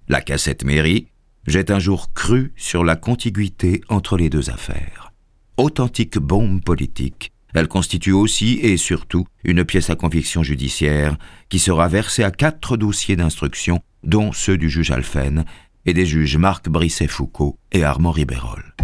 La 0.07 0.21
cassette 0.21 0.63
mairie 0.63 1.07
jette 1.47 1.69
un 1.69 1.79
jour 1.79 2.13
cru 2.13 2.53
sur 2.55 2.83
la 2.83 2.95
contiguïté 2.95 3.81
entre 3.89 4.17
les 4.17 4.29
deux 4.29 4.49
affaires. 4.49 5.11
Authentique 5.57 6.17
bombe 6.17 6.63
politique, 6.63 7.30
elle 7.53 7.67
constitue 7.67 8.11
aussi 8.11 8.59
et 8.61 8.77
surtout 8.77 9.25
une 9.43 9.63
pièce 9.63 9.89
à 9.89 9.95
conviction 9.95 10.43
judiciaire 10.43 11.17
qui 11.49 11.59
sera 11.59 11.87
versée 11.87 12.23
à 12.23 12.31
quatre 12.31 12.77
dossiers 12.77 13.15
d'instruction, 13.15 13.81
dont 14.03 14.31
ceux 14.31 14.57
du 14.57 14.69
juge 14.69 14.91
Alphen 14.91 15.45
et 15.85 15.93
des 15.93 16.05
juges 16.05 16.37
Marc 16.37 16.69
Brisset-Foucault 16.69 17.57
et 17.71 17.83
Armand 17.83 18.11
Ribérol. 18.11 18.75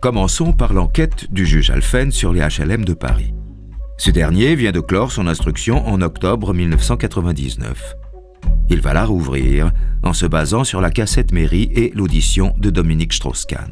Commençons 0.00 0.52
par 0.52 0.72
l'enquête 0.72 1.32
du 1.32 1.46
juge 1.46 1.70
Alphen 1.70 2.10
sur 2.10 2.32
les 2.32 2.40
HLM 2.40 2.84
de 2.84 2.94
Paris. 2.94 3.32
Ce 3.98 4.10
dernier 4.10 4.56
vient 4.56 4.72
de 4.72 4.80
clore 4.80 5.12
son 5.12 5.28
instruction 5.28 5.86
en 5.86 6.02
octobre 6.02 6.52
1999. 6.52 7.94
Il 8.68 8.80
va 8.80 8.94
la 8.94 9.04
rouvrir 9.04 9.70
en 10.02 10.12
se 10.12 10.26
basant 10.26 10.64
sur 10.64 10.80
la 10.80 10.90
cassette 10.90 11.30
mairie 11.30 11.70
et 11.72 11.92
l'audition 11.94 12.52
de 12.58 12.70
Dominique 12.70 13.12
Strauss-Kahn. 13.12 13.70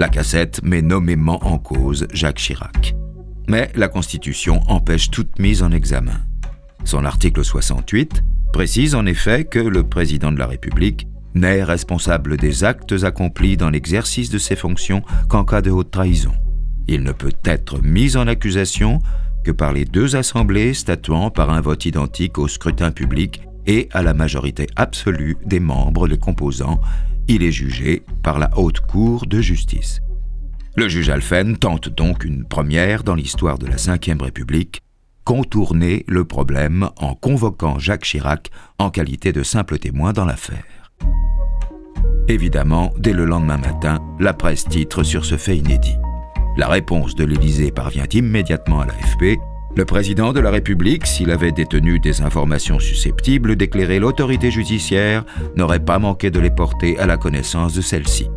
La 0.00 0.08
cassette 0.08 0.62
met 0.62 0.80
nommément 0.80 1.46
en 1.46 1.58
cause 1.58 2.08
Jacques 2.14 2.38
Chirac. 2.38 2.94
Mais 3.48 3.70
la 3.74 3.86
Constitution 3.86 4.62
empêche 4.66 5.10
toute 5.10 5.38
mise 5.38 5.62
en 5.62 5.72
examen. 5.72 6.22
Son 6.84 7.04
article 7.04 7.44
68 7.44 8.22
précise 8.50 8.94
en 8.94 9.04
effet 9.04 9.44
que 9.44 9.58
le 9.58 9.82
président 9.82 10.32
de 10.32 10.38
la 10.38 10.46
République 10.46 11.06
n'est 11.34 11.62
responsable 11.62 12.38
des 12.38 12.64
actes 12.64 13.04
accomplis 13.04 13.58
dans 13.58 13.68
l'exercice 13.68 14.30
de 14.30 14.38
ses 14.38 14.56
fonctions 14.56 15.02
qu'en 15.28 15.44
cas 15.44 15.60
de 15.60 15.70
haute 15.70 15.90
trahison. 15.90 16.32
Il 16.88 17.02
ne 17.02 17.12
peut 17.12 17.34
être 17.44 17.82
mis 17.82 18.16
en 18.16 18.26
accusation 18.26 19.00
que 19.44 19.50
par 19.50 19.74
les 19.74 19.84
deux 19.84 20.16
assemblées 20.16 20.72
statuant 20.72 21.28
par 21.28 21.50
un 21.50 21.60
vote 21.60 21.84
identique 21.84 22.38
au 22.38 22.48
scrutin 22.48 22.90
public 22.90 23.42
et 23.66 23.90
à 23.92 24.02
la 24.02 24.14
majorité 24.14 24.66
absolue 24.76 25.36
des 25.44 25.60
membres 25.60 26.06
les 26.06 26.16
composants. 26.16 26.80
Il 27.32 27.44
est 27.44 27.52
jugé 27.52 28.02
par 28.24 28.40
la 28.40 28.50
Haute 28.58 28.80
Cour 28.80 29.24
de 29.24 29.40
justice. 29.40 30.00
Le 30.74 30.88
juge 30.88 31.10
Alphen 31.10 31.56
tente 31.56 31.88
donc 31.88 32.24
une 32.24 32.44
première 32.44 33.04
dans 33.04 33.14
l'histoire 33.14 33.56
de 33.56 33.68
la 33.68 33.76
Ve 33.76 34.20
République, 34.20 34.80
contourner 35.22 36.04
le 36.08 36.24
problème 36.24 36.88
en 36.96 37.14
convoquant 37.14 37.78
Jacques 37.78 38.02
Chirac 38.02 38.50
en 38.80 38.90
qualité 38.90 39.30
de 39.30 39.44
simple 39.44 39.78
témoin 39.78 40.12
dans 40.12 40.24
l'affaire. 40.24 40.90
Évidemment, 42.26 42.92
dès 42.98 43.12
le 43.12 43.26
lendemain 43.26 43.58
matin, 43.58 44.00
la 44.18 44.34
presse 44.34 44.64
titre 44.64 45.04
sur 45.04 45.24
ce 45.24 45.36
fait 45.36 45.56
inédit. 45.56 45.98
La 46.56 46.66
réponse 46.66 47.14
de 47.14 47.22
l'Élysée 47.22 47.70
parvient 47.70 48.08
immédiatement 48.12 48.80
à 48.80 48.86
l'AFP. 48.86 49.38
Le 49.76 49.84
président 49.84 50.32
de 50.32 50.40
la 50.40 50.50
République, 50.50 51.06
s'il 51.06 51.30
avait 51.30 51.52
détenu 51.52 52.00
des 52.00 52.22
informations 52.22 52.80
susceptibles 52.80 53.54
d'éclairer 53.54 54.00
l'autorité 54.00 54.50
judiciaire, 54.50 55.24
n'aurait 55.56 55.84
pas 55.84 56.00
manqué 56.00 56.30
de 56.30 56.40
les 56.40 56.50
porter 56.50 56.98
à 56.98 57.06
la 57.06 57.16
connaissance 57.16 57.74
de 57.74 57.80
celle-ci. 57.80 58.28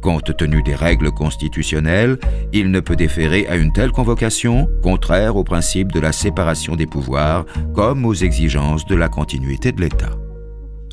Compte 0.00 0.36
tenu 0.36 0.62
des 0.62 0.76
règles 0.76 1.10
constitutionnelles, 1.10 2.18
il 2.52 2.70
ne 2.70 2.78
peut 2.78 2.94
déférer 2.94 3.48
à 3.48 3.56
une 3.56 3.72
telle 3.72 3.90
convocation, 3.90 4.68
contraire 4.80 5.36
au 5.36 5.42
principe 5.42 5.90
de 5.90 5.98
la 5.98 6.12
séparation 6.12 6.76
des 6.76 6.86
pouvoirs, 6.86 7.44
comme 7.74 8.04
aux 8.04 8.14
exigences 8.14 8.86
de 8.86 8.94
la 8.94 9.08
continuité 9.08 9.72
de 9.72 9.80
l'État. 9.80 10.10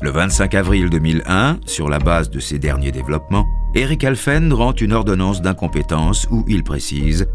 Le 0.02 0.10
25 0.10 0.54
avril 0.56 0.90
2001, 0.90 1.60
sur 1.66 1.88
la 1.88 2.00
base 2.00 2.30
de 2.30 2.40
ces 2.40 2.58
derniers 2.58 2.90
développements, 2.90 3.46
Eric 3.76 4.02
Alphen 4.02 4.52
rend 4.52 4.72
une 4.72 4.92
ordonnance 4.92 5.40
d'incompétence 5.40 6.26
où 6.32 6.44
il 6.48 6.64
précise 6.64 7.28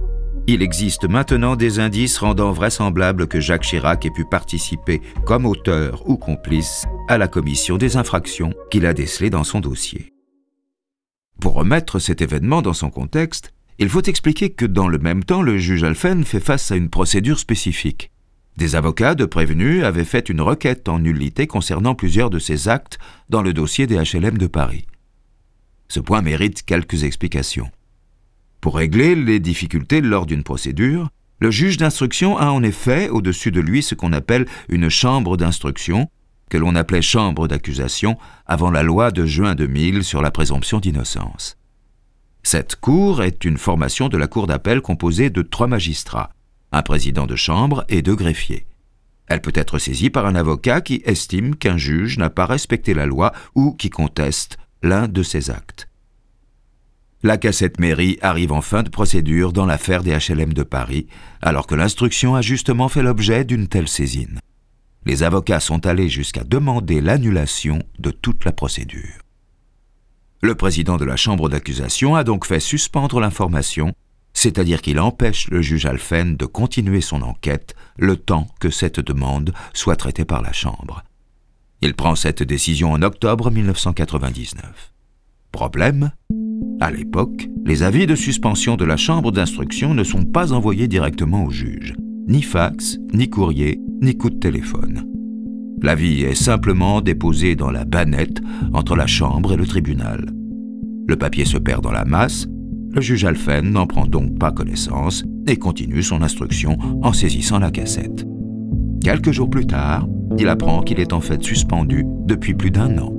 Il 0.52 0.64
existe 0.64 1.08
maintenant 1.08 1.56
des 1.56 1.80
indices 1.80 2.18
rendant 2.18 2.52
vraisemblable 2.52 3.28
que 3.28 3.40
Jacques 3.40 3.66
Chirac 3.66 4.04
ait 4.08 4.10
pu 4.10 4.26
participer 4.26 5.00
comme 5.24 5.46
auteur 5.46 6.10
ou 6.10 6.18
complice 6.18 6.88
à 7.08 7.20
la 7.20 7.28
commission 7.28 7.78
des 7.78 7.98
infractions 7.98 8.56
qu'il 8.72 8.88
a 8.88 8.96
décelées 8.96 9.30
dans 9.30 9.44
son 9.44 9.60
dossier. 9.60 10.12
Pour 11.40 11.54
remettre 11.54 12.00
cet 12.00 12.24
événement 12.24 12.64
dans 12.64 12.74
son 12.74 12.90
contexte, 12.90 13.54
il 13.78 13.90
faut 13.90 14.02
expliquer 14.02 14.50
que 14.50 14.66
dans 14.66 14.88
le 14.88 14.98
même 14.98 15.24
temps, 15.24 15.44
le 15.44 15.60
juge 15.60 15.84
Alphen 15.84 16.24
fait 16.24 16.40
face 16.40 16.72
à 16.72 16.76
une 16.78 16.90
procédure 16.90 17.38
spécifique. 17.38 18.10
Des 18.58 18.76
avocats 18.76 19.14
de 19.14 19.26
prévenus 19.26 19.84
avaient 19.84 20.04
fait 20.04 20.30
une 20.30 20.42
requête 20.42 20.90
en 20.90 20.98
nullité 20.98 21.46
concernant 21.46 21.94
plusieurs 21.94 22.32
de 22.32 22.40
ces 22.40 22.68
actes 22.70 22.98
dans 23.30 23.44
le 23.44 23.54
dossier 23.54 23.86
des 23.86 23.98
HLM 23.98 24.40
de 24.40 24.48
Paris. 24.48 24.88
Ce 25.90 26.00
point 26.00 26.24
mérite 26.24 26.64
quelques 26.64 27.04
explications. 27.04 27.70
Pour 28.62 28.76
régler 28.76 29.16
les 29.16 29.40
difficultés 29.40 30.02
lors 30.02 30.26
d'une 30.26 30.44
procédure, 30.44 31.10
le 31.40 31.52
juge 31.52 31.78
d'instruction 31.78 32.38
a 32.38 32.48
en 32.48 32.62
effet 32.62 33.08
au-dessus 33.08 33.52
de 33.52 33.62
lui 33.62 33.82
ce 33.82 33.96
qu'on 33.96 34.12
appelle 34.12 34.46
une 34.68 34.90
chambre 34.90 35.38
d'instruction, 35.38 36.10
que 36.50 36.58
l'on 36.58 36.76
appelait 36.76 37.02
chambre 37.02 37.48
d'accusation 37.48 38.18
avant 38.46 38.72
la 38.72 38.84
loi 38.84 39.12
de 39.12 39.26
juin 39.26 39.56
2000 39.56 40.04
sur 40.04 40.22
la 40.22 40.32
présomption 40.32 40.80
d'innocence. 40.80 41.58
Cette 42.44 42.76
cour 42.76 43.24
est 43.24 43.46
une 43.46 43.58
formation 43.58 44.10
de 44.10 44.18
la 44.18 44.28
cour 44.28 44.48
d'appel 44.48 44.82
composée 44.82 45.30
de 45.30 45.42
trois 45.42 45.68
magistrats, 45.68 46.32
un 46.72 46.82
président 46.82 47.28
de 47.28 47.36
chambre 47.36 47.86
et 47.88 48.02
deux 48.02 48.16
greffiers. 48.16 48.66
Elle 49.28 49.42
peut 49.42 49.54
être 49.54 49.78
saisie 49.78 50.10
par 50.10 50.26
un 50.26 50.36
avocat 50.36 50.82
qui 50.82 51.02
estime 51.06 51.56
qu'un 51.56 51.78
juge 51.78 52.18
n'a 52.18 52.30
pas 52.30 52.48
respecté 52.48 52.94
la 52.94 53.06
loi 53.06 53.32
ou 53.56 53.74
qui 53.74 53.90
conteste 53.90 54.58
l'un 54.82 55.08
de 55.08 55.24
ses 55.24 55.52
actes. 55.52 55.89
La 57.22 57.38
cassette 57.38 57.80
mairie 57.80 58.18
arrive 58.22 58.52
en 58.52 58.62
fin 58.62 58.84
de 58.84 58.90
procédure 58.90 59.52
dans 59.52 59.66
l'affaire 59.66 60.04
des 60.04 60.18
HLM 60.18 60.54
de 60.54 60.64
Paris, 60.64 61.08
alors 61.42 61.68
que 61.68 61.76
l'instruction 61.76 62.36
a 62.36 62.42
justement 62.42 62.88
fait 62.88 63.04
l'objet 63.04 63.44
d'une 63.44 63.68
telle 63.68 63.88
saisine. 63.90 64.40
Les 65.06 65.24
avocats 65.24 65.60
sont 65.60 65.86
allés 65.86 66.10
jusqu'à 66.10 66.44
demander 66.44 67.02
l'annulation 67.02 67.80
de 68.00 68.12
toute 68.12 68.46
la 68.46 68.52
procédure. 68.52 69.22
Le 70.42 70.56
président 70.56 70.98
de 70.98 71.06
la 71.06 71.18
chambre 71.18 71.50
d'accusation 71.50 72.16
a 72.16 72.24
donc 72.24 72.46
fait 72.46 72.62
suspendre 72.62 73.20
l'information 73.20 73.94
c'est-à-dire 74.34 74.82
qu'il 74.82 75.00
empêche 75.00 75.50
le 75.50 75.62
juge 75.62 75.86
Alphen 75.86 76.38
de 76.38 76.46
continuer 76.46 77.02
son 77.02 77.22
enquête 77.22 77.76
le 77.98 78.16
temps 78.16 78.48
que 78.60 78.70
cette 78.70 79.00
demande 79.00 79.54
soit 79.74 79.96
traitée 79.96 80.26
par 80.26 80.42
la 80.42 80.54
Chambre. 80.54 81.04
Il 81.82 81.94
prend 81.94 82.16
cette 82.16 82.44
décision 82.44 82.92
en 82.92 83.02
octobre 83.02 83.52
1999. 83.52 84.94
Problème? 85.52 86.12
À 86.80 86.92
l'époque, 86.92 87.50
les 87.66 87.84
avis 87.84 88.08
de 88.08 88.16
suspension 88.16 88.76
de 88.76 88.86
la 88.86 88.98
Chambre 88.98 89.32
d'instruction 89.32 89.94
ne 89.94 90.04
sont 90.04 90.24
pas 90.24 90.54
envoyés 90.54 90.88
directement 90.88 91.46
au 91.46 91.50
juge. 91.50 91.94
Ni 92.28 92.42
fax, 92.42 92.98
ni 93.14 93.30
courrier, 93.30 93.80
ni 94.02 94.16
coup 94.16 94.30
de 94.30 94.40
téléphone. 94.40 95.06
L'avis 95.82 96.24
est 96.24 96.36
simplement 96.36 97.02
déposé 97.02 97.56
dans 97.56 97.72
la 97.72 97.86
bannette 97.86 98.42
entre 98.74 98.96
la 98.96 99.08
Chambre 99.08 99.54
et 99.54 99.58
le 99.58 99.66
tribunal. 99.66 100.34
Le 101.08 101.16
papier 101.16 101.46
se 101.46 101.58
perd 101.58 101.84
dans 101.84 101.92
la 101.92 102.06
masse 102.06 102.48
le 102.92 103.02
juge 103.02 103.26
Alphen 103.26 103.72
n'en 103.72 103.86
prend 103.86 104.08
donc 104.08 104.40
pas 104.40 104.52
connaissance 104.52 105.24
et 105.48 105.58
continue 105.58 106.02
son 106.02 106.22
instruction 106.22 106.78
en 107.04 107.14
saisissant 107.14 107.60
la 107.60 107.72
cassette. 107.72 108.26
Quelques 109.04 109.32
jours 109.32 109.50
plus 109.50 109.68
tard, 109.68 110.08
il 110.38 110.48
apprend 110.48 110.82
qu'il 110.82 111.00
est 111.00 111.14
en 111.14 111.22
fait 111.22 111.44
suspendu 111.44 112.04
depuis 112.26 112.54
plus 112.54 112.72
d'un 112.72 112.98
an, 112.98 113.14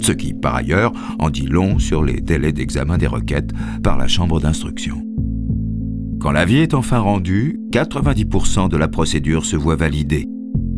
ce 0.00 0.12
qui, 0.12 0.34
par 0.34 0.54
ailleurs, 0.54 0.92
en 1.18 1.30
dit 1.30 1.46
long 1.46 1.78
sur 1.78 2.04
les 2.04 2.20
délais 2.20 2.52
d'examen 2.52 2.98
des 2.98 3.06
requêtes 3.06 3.50
par 3.82 3.96
la 3.96 4.08
chambre 4.08 4.40
d'instruction. 4.40 5.02
Quand 6.20 6.32
l'avis 6.32 6.58
est 6.58 6.74
enfin 6.74 6.98
rendu, 6.98 7.60
90% 7.72 8.68
de 8.68 8.76
la 8.76 8.88
procédure 8.88 9.44
se 9.44 9.56
voit 9.56 9.76
validée, 9.76 10.26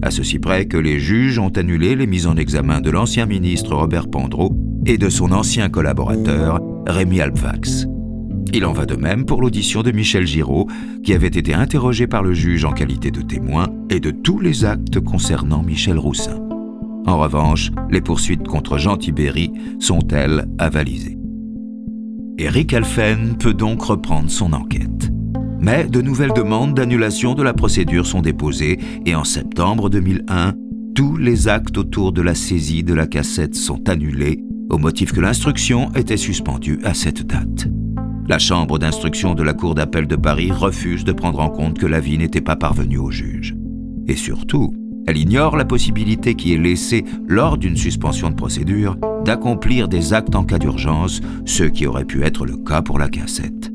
à 0.03 0.11
ceci 0.11 0.39
près 0.39 0.67
que 0.67 0.77
les 0.77 0.99
juges 0.99 1.39
ont 1.39 1.49
annulé 1.49 1.97
les 1.97 2.07
mises 2.07 2.27
en 2.27 2.37
examen 2.37 2.81
de 2.81 2.91
l'ancien 2.91 3.27
ministre 3.27 3.75
Robert 3.75 4.09
Pandreau 4.09 4.57
et 4.87 4.99
de 4.99 5.09
son 5.09 5.33
ancien 5.33 5.69
collaborateur 5.69 6.61
Rémi 6.87 7.21
Alpvax. 7.21 7.87
Il 8.55 8.65
en 8.65 8.73
va 8.73 8.87
de 8.87 8.95
même 8.95 9.27
pour 9.27 9.43
l'audition 9.43 9.83
de 9.83 9.91
Michel 9.91 10.27
Giraud, 10.27 10.69
qui 11.05 11.13
avait 11.13 11.27
été 11.27 11.53
interrogé 11.53 12.07
par 12.07 12.23
le 12.23 12.33
juge 12.33 12.65
en 12.65 12.73
qualité 12.73 13.11
de 13.11 13.21
témoin, 13.21 13.67
et 13.91 14.01
de 14.01 14.11
tous 14.11 14.41
les 14.41 14.65
actes 14.65 15.01
concernant 15.01 15.63
Michel 15.63 15.99
Roussin. 15.99 16.48
En 17.09 17.17
revanche, 17.17 17.71
les 17.91 18.03
poursuites 18.03 18.47
contre 18.47 18.77
Jean 18.77 18.99
Tibéry 18.99 19.51
sont, 19.79 20.07
elles, 20.13 20.47
avalisées. 20.59 21.17
Eric 22.37 22.75
Alphen 22.75 23.39
peut 23.39 23.55
donc 23.55 23.83
reprendre 23.83 24.31
son 24.31 24.53
enquête. 24.53 25.11
Mais 25.59 25.87
de 25.87 26.03
nouvelles 26.03 26.35
demandes 26.35 26.75
d'annulation 26.75 27.33
de 27.33 27.43
la 27.43 27.55
procédure 27.55 28.07
sont 28.07 28.21
déposées 28.21 28.79
et 29.07 29.15
en 29.15 29.25
septembre 29.25 29.89
2001, 29.89 30.53
tous 30.95 31.17
les 31.17 31.49
actes 31.49 31.79
autour 31.79 32.13
de 32.13 32.21
la 32.21 32.35
saisie 32.35 32.85
de 32.85 32.93
la 32.93 33.07
cassette 33.07 33.55
sont 33.55 33.89
annulés 33.89 34.45
au 34.69 34.77
motif 34.77 35.13
que 35.13 35.23
l'instruction 35.23 35.91
était 35.95 36.19
suspendue 36.19 36.79
à 36.85 36.93
cette 36.93 37.27
date. 37.27 37.69
La 38.29 38.39
chambre 38.39 38.79
d'instruction 38.79 39.35
de 39.35 39.43
la 39.43 39.55
Cour 39.55 39.75
d'appel 39.75 40.07
de 40.07 40.17
Paris 40.17 40.53
refuse 40.53 41.05
de 41.05 41.13
prendre 41.13 41.41
en 41.41 41.49
compte 41.49 41.79
que 41.79 41.87
l'avis 41.87 42.19
n'était 42.19 42.43
pas 42.43 42.57
parvenu 42.57 42.99
au 42.99 43.11
juge. 43.11 43.57
Et 44.07 44.17
surtout, 44.17 44.75
Elle 45.09 45.17
ignore 45.17 45.57
la 45.57 45.65
possibilité 45.65 46.35
qui 46.35 46.53
est 46.53 46.59
laissée 46.59 47.03
lors 47.27 47.57
d'une 47.57 47.79
suspension 47.79 48.29
de 48.29 48.35
procédure 48.35 48.99
d'accomplir 49.25 49.89
des 49.89 50.13
actes 50.13 50.35
en 50.35 50.45
cas 50.45 50.59
d'urgence, 50.59 51.23
ce 51.47 51.65
qui 51.65 51.87
aurait 51.87 52.05
pu 52.05 52.25
être 52.25 52.45
le 52.45 52.59
cas 52.59 52.83
pour 52.83 52.99
la 52.99 53.09
cassette. 53.09 53.73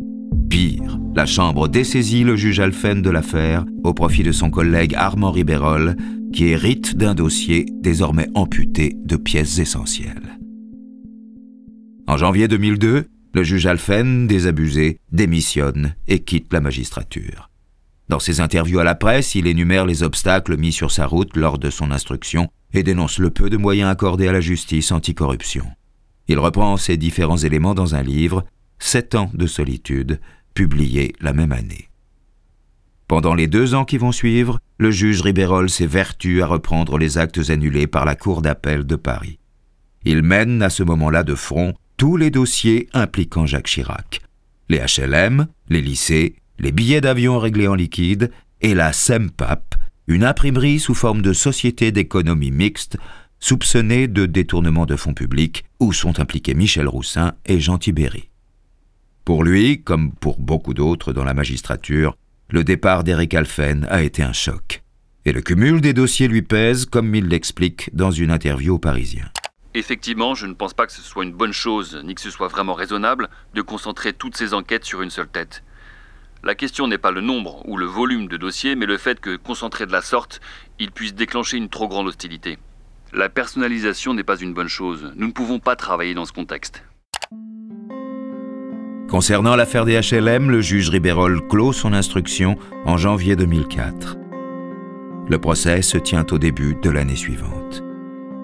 Pire, 0.47 0.99
la 1.15 1.25
Chambre 1.25 1.67
dessaisit 1.67 2.23
le 2.23 2.35
juge 2.35 2.59
Alphen 2.59 3.01
de 3.01 3.09
l'affaire 3.09 3.65
au 3.83 3.95
profit 3.95 4.21
de 4.21 4.31
son 4.31 4.51
collègue 4.51 4.93
Armand 4.93 5.31
Ribérol, 5.31 5.95
qui 6.31 6.49
hérite 6.49 6.95
d'un 6.95 7.15
dossier 7.15 7.65
désormais 7.81 8.29
amputé 8.35 8.95
de 9.03 9.15
pièces 9.15 9.57
essentielles. 9.57 10.37
En 12.05 12.15
janvier 12.15 12.47
2002, 12.47 13.05
le 13.33 13.43
juge 13.43 13.65
Alphen, 13.65 14.27
désabusé, 14.27 14.99
démissionne 15.11 15.95
et 16.07 16.19
quitte 16.19 16.53
la 16.53 16.61
magistrature. 16.61 17.49
Dans 18.09 18.19
ses 18.19 18.41
interviews 18.41 18.79
à 18.79 18.83
la 18.83 18.95
presse, 18.95 19.35
il 19.35 19.47
énumère 19.47 19.85
les 19.85 20.03
obstacles 20.03 20.57
mis 20.57 20.73
sur 20.73 20.91
sa 20.91 21.05
route 21.05 21.35
lors 21.37 21.57
de 21.57 21.69
son 21.69 21.91
instruction 21.91 22.49
et 22.73 22.83
dénonce 22.83 23.19
le 23.19 23.29
peu 23.29 23.49
de 23.49 23.57
moyens 23.57 23.89
accordés 23.89 24.27
à 24.27 24.33
la 24.33 24.41
justice 24.41 24.91
anticorruption. 24.91 25.65
Il 26.27 26.39
reprend 26.39 26.77
ces 26.77 26.97
différents 26.97 27.37
éléments 27.37 27.75
dans 27.75 27.95
un 27.95 28.01
livre, 28.01 28.45
Sept 28.79 29.15
ans 29.15 29.31
de 29.33 29.47
solitude, 29.47 30.19
publié 30.53 31.13
la 31.21 31.31
même 31.31 31.53
année. 31.53 31.89
Pendant 33.07 33.33
les 33.33 33.47
deux 33.47 33.75
ans 33.75 33.85
qui 33.85 33.97
vont 33.97 34.11
suivre, 34.11 34.59
le 34.77 34.91
juge 34.91 35.21
Ribérol 35.21 35.69
s'évertue 35.69 36.41
à 36.41 36.47
reprendre 36.47 36.97
les 36.97 37.17
actes 37.17 37.49
annulés 37.49 37.87
par 37.87 38.05
la 38.05 38.15
Cour 38.15 38.41
d'appel 38.41 38.85
de 38.85 38.95
Paris. 38.95 39.39
Il 40.03 40.23
mène 40.23 40.61
à 40.61 40.69
ce 40.69 40.83
moment-là 40.83 41.23
de 41.23 41.35
front 41.35 41.73
tous 41.95 42.17
les 42.17 42.31
dossiers 42.31 42.89
impliquant 42.93 43.45
Jacques 43.45 43.67
Chirac. 43.67 44.21
Les 44.67 44.79
HLM, 44.79 45.47
les 45.69 45.81
lycées, 45.81 46.35
les 46.63 46.71
billets 46.71 47.01
d'avion 47.01 47.39
réglés 47.39 47.67
en 47.67 47.75
liquide 47.75 48.31
et 48.61 48.73
la 48.73 48.93
SEMPAP, 48.93 49.75
une 50.07 50.23
imprimerie 50.23 50.79
sous 50.79 50.93
forme 50.93 51.21
de 51.21 51.33
société 51.33 51.91
d'économie 51.91 52.51
mixte 52.51 52.97
soupçonnée 53.41 54.07
de 54.07 54.25
détournement 54.25 54.85
de 54.85 54.95
fonds 54.95 55.13
publics 55.13 55.65
où 55.81 55.91
sont 55.91 56.21
impliqués 56.21 56.53
Michel 56.53 56.87
Roussin 56.87 57.33
et 57.45 57.59
Jean 57.59 57.77
Tibéry. 57.77 58.29
Pour 59.25 59.43
lui, 59.43 59.83
comme 59.83 60.13
pour 60.13 60.39
beaucoup 60.39 60.73
d'autres 60.73 61.11
dans 61.11 61.25
la 61.25 61.33
magistrature, 61.33 62.15
le 62.49 62.63
départ 62.63 63.03
d'Éric 63.03 63.33
Alphen 63.33 63.85
a 63.89 64.01
été 64.01 64.23
un 64.23 64.31
choc. 64.31 64.83
Et 65.25 65.33
le 65.33 65.41
cumul 65.41 65.81
des 65.81 65.93
dossiers 65.93 66.29
lui 66.29 66.43
pèse, 66.43 66.85
comme 66.85 67.13
il 67.13 67.27
l'explique 67.27 67.93
dans 67.93 68.11
une 68.11 68.31
interview 68.31 68.75
au 68.75 68.79
Parisien. 68.79 69.25
Effectivement, 69.73 70.33
je 70.33 70.45
ne 70.45 70.53
pense 70.53 70.73
pas 70.73 70.85
que 70.85 70.93
ce 70.93 71.01
soit 71.01 71.25
une 71.25 71.33
bonne 71.33 71.51
chose, 71.51 71.99
ni 72.05 72.15
que 72.15 72.21
ce 72.21 72.29
soit 72.29 72.47
vraiment 72.47 72.73
raisonnable, 72.73 73.29
de 73.53 73.61
concentrer 73.61 74.13
toutes 74.13 74.37
ces 74.37 74.53
enquêtes 74.53 74.85
sur 74.85 75.01
une 75.01 75.09
seule 75.09 75.27
tête. 75.27 75.61
La 76.45 76.55
question 76.55 76.87
n'est 76.87 76.97
pas 76.97 77.11
le 77.11 77.21
nombre 77.21 77.61
ou 77.69 77.77
le 77.77 77.85
volume 77.85 78.27
de 78.27 78.35
dossiers, 78.35 78.75
mais 78.75 78.85
le 78.85 78.97
fait 78.97 79.21
que, 79.21 79.37
concentré 79.37 79.85
de 79.85 79.93
la 79.93 80.01
sorte, 80.01 80.41
il 80.77 80.91
puisse 80.91 81.15
déclencher 81.15 81.55
une 81.55 81.69
trop 81.69 81.87
grande 81.87 82.07
hostilité. 82.07 82.57
La 83.13 83.29
personnalisation 83.29 84.13
n'est 84.13 84.25
pas 84.25 84.35
une 84.35 84.53
bonne 84.53 84.67
chose. 84.67 85.13
Nous 85.15 85.27
ne 85.27 85.31
pouvons 85.31 85.59
pas 85.59 85.77
travailler 85.77 86.13
dans 86.13 86.25
ce 86.25 86.33
contexte. 86.33 86.83
Concernant 89.09 89.55
l'affaire 89.55 89.85
des 89.85 89.97
HLM, 89.97 90.51
le 90.51 90.59
juge 90.59 90.89
Ribérol 90.89 91.47
clôt 91.47 91.71
son 91.71 91.93
instruction 91.93 92.57
en 92.85 92.97
janvier 92.97 93.37
2004. 93.37 94.17
Le 95.29 95.37
procès 95.37 95.81
se 95.81 95.97
tient 95.97 96.25
au 96.29 96.39
début 96.39 96.75
de 96.75 96.89
l'année 96.89 97.15
suivante. 97.15 97.83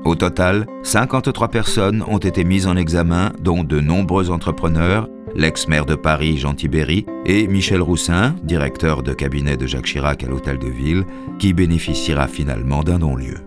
Au 0.05 0.15
total, 0.15 0.67
53 0.83 1.49
personnes 1.49 2.01
ont 2.07 2.17
été 2.17 2.45
mises 2.45 2.65
en 2.65 2.77
examen, 2.77 3.33
dont 3.41 3.65
de 3.65 3.81
nombreux 3.81 4.31
entrepreneurs, 4.31 5.09
l'ex-maire 5.35 5.85
de 5.85 5.95
Paris 5.95 6.37
Jean 6.37 6.53
Tibéry 6.53 7.05
et 7.25 7.47
Michel 7.47 7.81
Roussin, 7.81 8.35
directeur 8.43 9.03
de 9.03 9.13
cabinet 9.13 9.57
de 9.57 9.67
Jacques 9.67 9.85
Chirac 9.85 10.23
à 10.23 10.27
l'Hôtel 10.27 10.57
de 10.57 10.67
Ville, 10.67 11.05
qui 11.39 11.53
bénéficiera 11.53 12.27
finalement 12.27 12.83
d'un 12.83 12.99
non-lieu. 12.99 13.37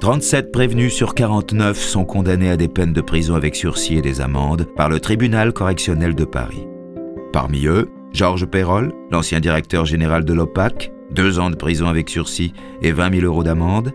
37 0.00 0.52
prévenus 0.52 0.94
sur 0.94 1.14
49 1.14 1.76
sont 1.76 2.04
condamnés 2.04 2.50
à 2.50 2.56
des 2.56 2.68
peines 2.68 2.92
de 2.92 3.00
prison 3.00 3.34
avec 3.34 3.56
sursis 3.56 3.96
et 3.96 4.02
des 4.02 4.20
amendes 4.20 4.68
par 4.76 4.88
le 4.88 5.00
tribunal 5.00 5.52
correctionnel 5.52 6.14
de 6.14 6.24
Paris. 6.24 6.66
Parmi 7.32 7.66
eux, 7.66 7.90
Georges 8.12 8.46
Perrol, 8.46 8.92
l'ancien 9.10 9.40
directeur 9.40 9.84
général 9.84 10.24
de 10.24 10.32
l'OPAC, 10.32 10.92
deux 11.10 11.38
ans 11.38 11.50
de 11.50 11.56
prison 11.56 11.88
avec 11.88 12.08
sursis 12.08 12.52
et 12.80 12.92
20 12.92 13.20
000 13.20 13.26
euros 13.26 13.42
d'amende. 13.42 13.92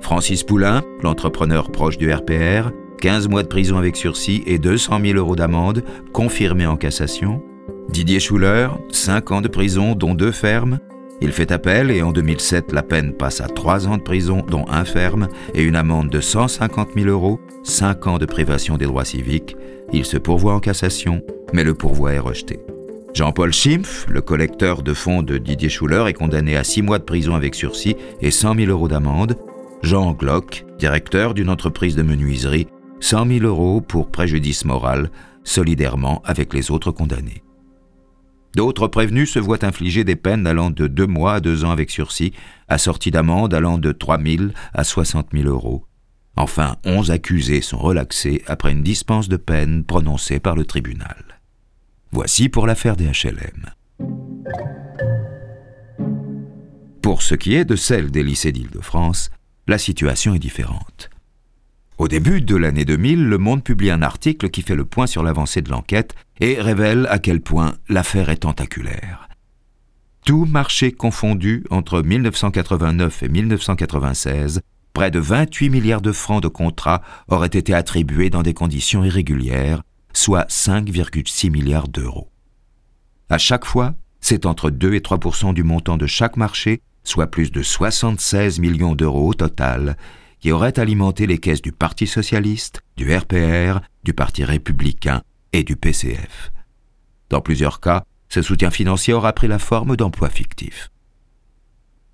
Francis 0.00 0.44
Poulain, 0.44 0.82
l'entrepreneur 1.02 1.70
proche 1.70 1.98
du 1.98 2.12
RPR, 2.12 2.70
15 3.00 3.28
mois 3.28 3.42
de 3.42 3.48
prison 3.48 3.78
avec 3.78 3.96
sursis 3.96 4.42
et 4.46 4.58
200 4.58 5.00
000 5.02 5.18
euros 5.18 5.34
d'amende, 5.34 5.82
confirmés 6.12 6.66
en 6.66 6.76
cassation. 6.76 7.42
Didier 7.88 8.20
Schuller, 8.20 8.68
5 8.90 9.32
ans 9.32 9.40
de 9.40 9.48
prison, 9.48 9.94
dont 9.94 10.14
deux 10.14 10.32
fermes. 10.32 10.78
Il 11.22 11.32
fait 11.32 11.50
appel 11.50 11.90
et 11.90 12.02
en 12.02 12.12
2007, 12.12 12.72
la 12.72 12.82
peine 12.82 13.14
passe 13.14 13.40
à 13.40 13.46
3 13.46 13.88
ans 13.88 13.96
de 13.96 14.02
prison, 14.02 14.44
dont 14.48 14.66
un 14.68 14.84
ferme, 14.84 15.28
et 15.54 15.62
une 15.62 15.76
amende 15.76 16.10
de 16.10 16.20
150 16.20 16.90
000 16.94 17.08
euros, 17.08 17.40
5 17.64 18.06
ans 18.06 18.18
de 18.18 18.26
privation 18.26 18.76
des 18.76 18.86
droits 18.86 19.04
civiques. 19.04 19.56
Il 19.92 20.04
se 20.04 20.18
pourvoit 20.18 20.54
en 20.54 20.60
cassation, 20.60 21.22
mais 21.52 21.64
le 21.64 21.74
pourvoi 21.74 22.12
est 22.12 22.18
rejeté. 22.18 22.60
Jean-Paul 23.14 23.52
Schimpf, 23.52 24.06
le 24.08 24.20
collecteur 24.20 24.82
de 24.82 24.94
fonds 24.94 25.22
de 25.22 25.38
Didier 25.38 25.68
Schuller, 25.68 26.04
est 26.06 26.14
condamné 26.14 26.56
à 26.56 26.64
6 26.64 26.82
mois 26.82 26.98
de 26.98 27.04
prison 27.04 27.34
avec 27.34 27.54
sursis 27.54 27.96
et 28.20 28.30
100 28.30 28.56
000 28.56 28.70
euros 28.70 28.88
d'amende. 28.88 29.36
Jean 29.82 30.12
Glock, 30.12 30.64
directeur 30.78 31.34
d'une 31.34 31.48
entreprise 31.48 31.96
de 31.96 32.02
menuiserie, 32.02 32.68
100 33.00 33.26
000 33.26 33.44
euros 33.44 33.80
pour 33.80 34.10
préjudice 34.10 34.64
moral, 34.64 35.10
solidairement 35.44 36.22
avec 36.24 36.54
les 36.54 36.70
autres 36.70 36.90
condamnés. 36.90 37.42
D'autres 38.56 38.88
prévenus 38.88 39.30
se 39.30 39.38
voient 39.38 39.64
infliger 39.64 40.04
des 40.04 40.16
peines 40.16 40.46
allant 40.46 40.70
de 40.70 40.86
2 40.86 41.06
mois 41.06 41.34
à 41.34 41.40
2 41.40 41.64
ans 41.64 41.70
avec 41.70 41.90
sursis, 41.90 42.32
assorties 42.68 43.10
d'amendes 43.10 43.54
allant 43.54 43.78
de 43.78 43.92
3 43.92 44.20
000 44.20 44.44
à 44.74 44.84
60 44.84 45.28
000 45.32 45.48
euros. 45.48 45.84
Enfin, 46.36 46.76
11 46.84 47.10
accusés 47.10 47.60
sont 47.60 47.78
relaxés 47.78 48.42
après 48.46 48.72
une 48.72 48.82
dispense 48.82 49.28
de 49.28 49.36
peine 49.36 49.84
prononcée 49.84 50.40
par 50.40 50.56
le 50.56 50.64
tribunal. 50.64 51.40
Voici 52.12 52.48
pour 52.48 52.66
l'affaire 52.66 52.96
des 52.96 53.06
HLM. 53.06 53.70
Pour 57.02 57.22
ce 57.22 57.34
qui 57.34 57.54
est 57.54 57.64
de 57.64 57.76
celle 57.76 58.10
des 58.10 58.22
lycées 58.22 58.52
d'Île-de-France, 58.52 59.30
la 59.68 59.78
situation 59.78 60.34
est 60.34 60.40
différente. 60.40 61.09
Au 62.00 62.08
début 62.08 62.40
de 62.40 62.56
l'année 62.56 62.86
2000, 62.86 63.28
Le 63.28 63.36
Monde 63.36 63.62
publie 63.62 63.90
un 63.90 64.00
article 64.00 64.48
qui 64.48 64.62
fait 64.62 64.74
le 64.74 64.86
point 64.86 65.06
sur 65.06 65.22
l'avancée 65.22 65.60
de 65.60 65.68
l'enquête 65.68 66.14
et 66.40 66.58
révèle 66.58 67.06
à 67.10 67.18
quel 67.18 67.42
point 67.42 67.74
l'affaire 67.90 68.30
est 68.30 68.38
tentaculaire. 68.38 69.28
Tout 70.24 70.46
marché 70.46 70.92
confondu 70.92 71.62
entre 71.68 72.00
1989 72.00 73.22
et 73.22 73.28
1996, 73.28 74.62
près 74.94 75.10
de 75.10 75.18
28 75.18 75.68
milliards 75.68 76.00
de 76.00 76.12
francs 76.12 76.42
de 76.42 76.48
contrats 76.48 77.02
auraient 77.28 77.48
été 77.48 77.74
attribués 77.74 78.30
dans 78.30 78.42
des 78.42 78.54
conditions 78.54 79.04
irrégulières, 79.04 79.82
soit 80.14 80.48
5,6 80.48 81.50
milliards 81.50 81.88
d'euros. 81.88 82.30
À 83.28 83.36
chaque 83.36 83.66
fois, 83.66 83.92
c'est 84.22 84.46
entre 84.46 84.70
2 84.70 84.94
et 84.94 85.00
3% 85.00 85.52
du 85.52 85.64
montant 85.64 85.98
de 85.98 86.06
chaque 86.06 86.38
marché, 86.38 86.80
soit 87.04 87.26
plus 87.26 87.52
de 87.52 87.62
76 87.62 88.58
millions 88.58 88.94
d'euros 88.94 89.28
au 89.28 89.34
total, 89.34 89.98
qui 90.40 90.52
aurait 90.52 90.78
alimenté 90.78 91.26
les 91.26 91.38
caisses 91.38 91.62
du 91.62 91.72
Parti 91.72 92.06
socialiste, 92.06 92.82
du 92.96 93.14
RPR, 93.14 93.80
du 94.04 94.14
Parti 94.14 94.44
républicain 94.44 95.22
et 95.52 95.62
du 95.62 95.76
PCF. 95.76 96.52
Dans 97.28 97.40
plusieurs 97.40 97.80
cas, 97.80 98.04
ce 98.28 98.42
soutien 98.42 98.70
financier 98.70 99.12
aura 99.12 99.32
pris 99.32 99.48
la 99.48 99.58
forme 99.58 99.96
d'emplois 99.96 100.30
fictifs. 100.30 100.90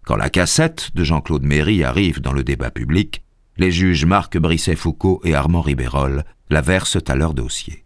Quand 0.05 0.17
la 0.17 0.31
cassette 0.31 0.91
de 0.95 1.05
Jean-Claude 1.05 1.43
Méry 1.43 1.85
arrive 1.85 2.21
dans 2.21 2.33
le 2.33 2.45
débat 2.45 2.71
public, 2.71 3.23
les 3.57 3.71
juges 3.71 4.05
Marc 4.05 4.37
Brisset-Foucault 4.37 5.21
et 5.25 5.35
Armand 5.35 5.63
Ribérol 5.63 6.25
la 6.51 6.61
versent 6.61 6.99
à 7.09 7.17
leur 7.17 7.35
dossier. 7.35 7.85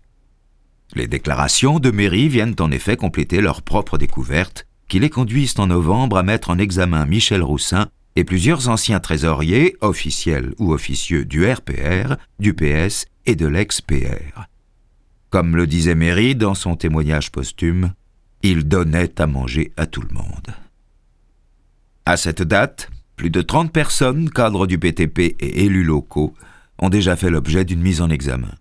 Les 0.95 1.07
déclarations 1.07 1.79
de 1.79 1.91
Méry 1.91 2.29
viennent 2.29 2.57
en 2.59 2.71
effet 2.71 2.97
compléter 2.97 3.41
leur 3.41 3.63
propre 3.63 3.97
découverte 3.97 4.67
qui 4.89 4.99
les 4.99 5.11
conduisent 5.11 5.59
en 5.59 5.69
novembre 5.69 6.19
à 6.19 6.25
mettre 6.25 6.51
en 6.51 6.59
examen 6.59 7.07
Michel 7.07 7.43
Roussin 7.43 7.89
et 8.17 8.25
plusieurs 8.25 8.69
anciens 8.69 9.01
trésoriers, 9.01 9.77
officiels 9.81 10.55
ou 10.59 10.73
officieux 10.73 11.25
du 11.25 11.47
RPR, 11.51 12.17
du 12.39 12.55
PS 12.55 13.07
et 13.27 13.37
de 13.37 13.47
l'ex-PR. 13.47 14.49
Comme 15.31 15.55
le 15.55 15.67
disait 15.67 15.95
Méry 15.95 16.35
dans 16.35 16.55
son 16.55 16.77
témoignage 16.77 17.31
posthume, 17.31 17.93
il 18.43 18.67
donnait 18.67 19.21
à 19.21 19.27
manger 19.27 19.73
à 19.77 19.87
tout 19.87 20.03
le 20.03 20.13
monde. 20.13 20.55
À 22.05 22.17
cette 22.17 22.43
date, 22.43 22.91
plus 23.17 23.31
de 23.31 23.43
30 23.43 23.73
personnes, 23.73 24.31
cadres 24.31 24.67
du 24.67 24.79
BTP 24.79 25.37
et 25.39 25.65
élus 25.65 25.85
locaux, 25.85 26.35
ont 26.79 26.89
déjà 26.89 27.15
fait 27.17 27.31
l'objet 27.31 27.65
d'une 27.65 27.83
mise 27.83 28.01
en 28.01 28.11
examen. 28.11 28.55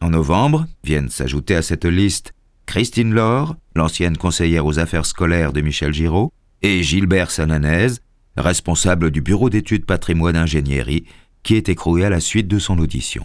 En 0.00 0.10
novembre, 0.10 0.66
viennent 0.84 1.10
s'ajouter 1.10 1.56
à 1.56 1.62
cette 1.62 1.84
liste 1.84 2.32
Christine 2.64 3.12
Laure, 3.12 3.56
l'ancienne 3.74 4.16
conseillère 4.16 4.64
aux 4.64 4.78
affaires 4.78 5.04
scolaires 5.04 5.52
de 5.52 5.60
Michel 5.60 5.92
Giraud, 5.92 6.32
et 6.62 6.82
Gilbert 6.82 7.30
Sananez, 7.30 7.94
responsable 8.40 9.10
du 9.10 9.20
bureau 9.20 9.50
d'études 9.50 9.86
patrimoine 9.86 10.36
ingénierie, 10.36 11.04
qui 11.42 11.54
est 11.54 11.68
écroué 11.68 12.04
à 12.04 12.10
la 12.10 12.20
suite 12.20 12.48
de 12.48 12.58
son 12.58 12.78
audition. 12.78 13.24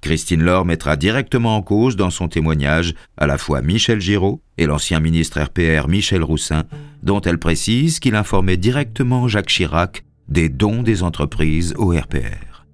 Christine 0.00 0.42
Laure 0.42 0.64
mettra 0.64 0.96
directement 0.96 1.56
en 1.56 1.62
cause 1.62 1.94
dans 1.94 2.10
son 2.10 2.26
témoignage 2.26 2.94
à 3.16 3.26
la 3.28 3.38
fois 3.38 3.62
Michel 3.62 4.00
Giraud 4.00 4.42
et 4.58 4.66
l'ancien 4.66 4.98
ministre 4.98 5.40
RPR 5.40 5.88
Michel 5.88 6.24
Roussin, 6.24 6.64
dont 7.04 7.20
elle 7.20 7.38
précise 7.38 8.00
qu'il 8.00 8.16
informait 8.16 8.56
directement 8.56 9.28
Jacques 9.28 9.46
Chirac 9.46 10.04
des 10.28 10.48
dons 10.48 10.82
des 10.82 11.04
entreprises 11.04 11.74
au 11.76 11.90
RPR. 11.90 12.66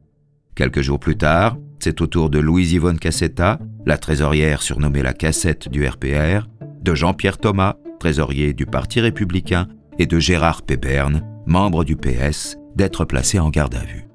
Quelques 0.55 0.81
jours 0.81 0.99
plus 0.99 1.17
tard, 1.17 1.59
c'est 1.81 2.01
au 2.01 2.07
tour 2.07 2.31
de 2.31 2.39
Louise-Yvonne 2.39 2.99
Cassetta, 2.99 3.59
la 3.85 3.99
trésorière 3.99 4.63
surnommée 4.63 5.03
la 5.03 5.13
cassette 5.13 5.69
du 5.69 5.87
RPR, 5.87 6.49
de 6.83 6.95
Jean-Pierre 6.95 7.39
Thomas, 7.39 7.77
trésorier 8.01 8.55
du 8.55 8.65
Parti 8.65 9.01
républicain, 9.01 9.69
et 9.99 10.07
de 10.07 10.19
Gérard 10.19 10.63
Péberne, 10.63 11.23
membre 11.49 11.83
du 11.83 11.97
PS, 11.97 12.59
d'être 12.77 13.05
placés 13.05 13.41
en 13.41 13.49
garde 13.49 13.75
à 13.75 13.81
vue. 13.81 14.07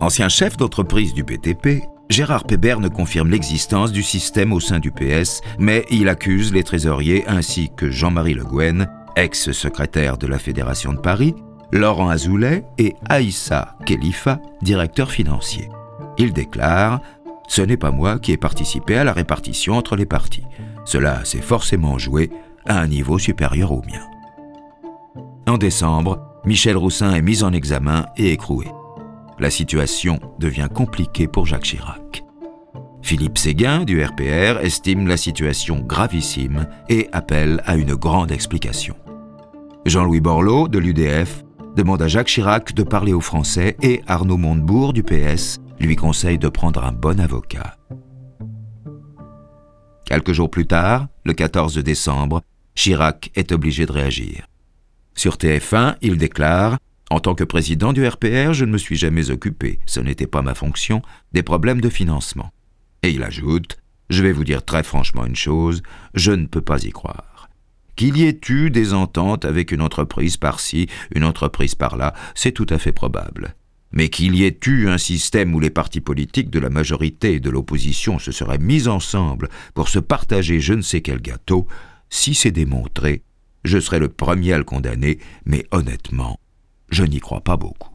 Ancien 0.00 0.28
chef 0.28 0.56
d'entreprise 0.56 1.14
du 1.14 1.22
BTP, 1.22 1.84
Gérard 2.10 2.44
Péberne 2.44 2.90
confirme 2.90 3.30
l'existence 3.30 3.92
du 3.92 4.02
système 4.02 4.52
au 4.52 4.58
sein 4.58 4.80
du 4.80 4.90
PS, 4.90 5.40
mais 5.58 5.86
il 5.90 6.08
accuse 6.08 6.52
les 6.52 6.64
trésoriers 6.64 7.24
ainsi 7.28 7.70
que 7.76 7.90
Jean-Marie 7.90 8.34
Le 8.34 8.44
Guen, 8.44 8.88
ex-secrétaire 9.14 10.18
de 10.18 10.26
la 10.26 10.38
Fédération 10.38 10.92
de 10.92 10.98
Paris, 10.98 11.34
Laurent 11.72 12.10
Azoulay 12.10 12.64
et 12.78 12.94
Aïssa 13.08 13.76
Khelifa, 13.86 14.40
directeur 14.60 15.10
financier. 15.10 15.68
Il 16.18 16.32
déclare 16.32 17.00
Ce 17.48 17.62
n'est 17.62 17.76
pas 17.76 17.92
moi 17.92 18.18
qui 18.18 18.32
ai 18.32 18.36
participé 18.36 18.96
à 18.96 19.04
la 19.04 19.12
répartition 19.12 19.74
entre 19.74 19.94
les 19.94 20.06
partis. 20.06 20.44
Cela 20.84 21.24
s'est 21.24 21.40
forcément 21.40 21.98
joué 21.98 22.30
à 22.66 22.80
un 22.80 22.88
niveau 22.88 23.18
supérieur 23.18 23.72
au 23.72 23.82
mien. 23.82 24.02
En 25.48 25.58
décembre, 25.58 26.20
Michel 26.44 26.76
Roussin 26.76 27.14
est 27.14 27.22
mis 27.22 27.42
en 27.42 27.52
examen 27.52 28.06
et 28.16 28.32
écroué. 28.32 28.66
La 29.40 29.50
situation 29.50 30.20
devient 30.38 30.68
compliquée 30.72 31.26
pour 31.26 31.46
Jacques 31.46 31.64
Chirac. 31.64 32.24
Philippe 33.02 33.38
Séguin 33.38 33.84
du 33.84 34.02
RPR 34.04 34.60
estime 34.60 35.08
la 35.08 35.16
situation 35.16 35.80
gravissime 35.80 36.68
et 36.88 37.08
appelle 37.12 37.60
à 37.66 37.74
une 37.74 37.94
grande 37.96 38.30
explication. 38.30 38.94
Jean-Louis 39.84 40.20
Borloo 40.20 40.68
de 40.68 40.78
l'UDF 40.78 41.42
demande 41.76 42.02
à 42.02 42.08
Jacques 42.08 42.28
Chirac 42.28 42.72
de 42.72 42.84
parler 42.84 43.12
aux 43.12 43.20
Français 43.20 43.76
et 43.82 44.00
Arnaud 44.06 44.36
Montebourg 44.36 44.92
du 44.92 45.02
PS 45.02 45.58
lui 45.80 45.96
conseille 45.96 46.38
de 46.38 46.48
prendre 46.48 46.84
un 46.84 46.92
bon 46.92 47.18
avocat. 47.18 47.76
Quelques 50.04 50.32
jours 50.32 50.50
plus 50.50 50.66
tard, 50.66 51.08
le 51.24 51.32
14 51.32 51.78
décembre, 51.78 52.42
Chirac 52.76 53.32
est 53.34 53.50
obligé 53.50 53.86
de 53.86 53.92
réagir. 53.92 54.46
Sur 55.14 55.36
TF1, 55.36 55.96
il 56.02 56.16
déclare 56.16 56.78
En 57.10 57.20
tant 57.20 57.34
que 57.34 57.44
président 57.44 57.92
du 57.92 58.06
RPR, 58.06 58.54
je 58.54 58.64
ne 58.64 58.72
me 58.72 58.78
suis 58.78 58.96
jamais 58.96 59.30
occupé, 59.30 59.78
ce 59.86 60.00
n'était 60.00 60.26
pas 60.26 60.42
ma 60.42 60.54
fonction, 60.54 61.02
des 61.32 61.42
problèmes 61.42 61.80
de 61.80 61.90
financement. 61.90 62.52
Et 63.02 63.10
il 63.10 63.22
ajoute 63.22 63.78
Je 64.10 64.22
vais 64.22 64.32
vous 64.32 64.44
dire 64.44 64.64
très 64.64 64.82
franchement 64.82 65.26
une 65.26 65.36
chose, 65.36 65.82
je 66.14 66.32
ne 66.32 66.46
peux 66.46 66.62
pas 66.62 66.82
y 66.82 66.90
croire. 66.90 67.48
Qu'il 67.94 68.16
y 68.16 68.24
ait 68.24 68.40
eu 68.48 68.70
des 68.70 68.94
ententes 68.94 69.44
avec 69.44 69.70
une 69.70 69.82
entreprise 69.82 70.38
par-ci, 70.38 70.88
une 71.14 71.24
entreprise 71.24 71.74
par-là, 71.74 72.14
c'est 72.34 72.52
tout 72.52 72.66
à 72.70 72.78
fait 72.78 72.92
probable. 72.92 73.54
Mais 73.92 74.08
qu'il 74.08 74.34
y 74.34 74.44
ait 74.44 74.58
eu 74.66 74.88
un 74.88 74.96
système 74.96 75.54
où 75.54 75.60
les 75.60 75.68
partis 75.68 76.00
politiques 76.00 76.48
de 76.48 76.58
la 76.58 76.70
majorité 76.70 77.34
et 77.34 77.40
de 77.40 77.50
l'opposition 77.50 78.18
se 78.18 78.32
seraient 78.32 78.58
mis 78.58 78.88
ensemble 78.88 79.50
pour 79.74 79.90
se 79.90 79.98
partager 79.98 80.60
je 80.60 80.72
ne 80.72 80.80
sais 80.80 81.02
quel 81.02 81.20
gâteau, 81.20 81.68
si 82.08 82.34
c'est 82.34 82.50
démontré, 82.50 83.22
je 83.64 83.78
serai 83.78 83.98
le 83.98 84.08
premier 84.08 84.52
à 84.52 84.58
le 84.58 84.64
condamner, 84.64 85.18
mais 85.44 85.66
honnêtement, 85.70 86.38
je 86.90 87.04
n'y 87.04 87.20
crois 87.20 87.40
pas 87.40 87.56
beaucoup. 87.56 87.90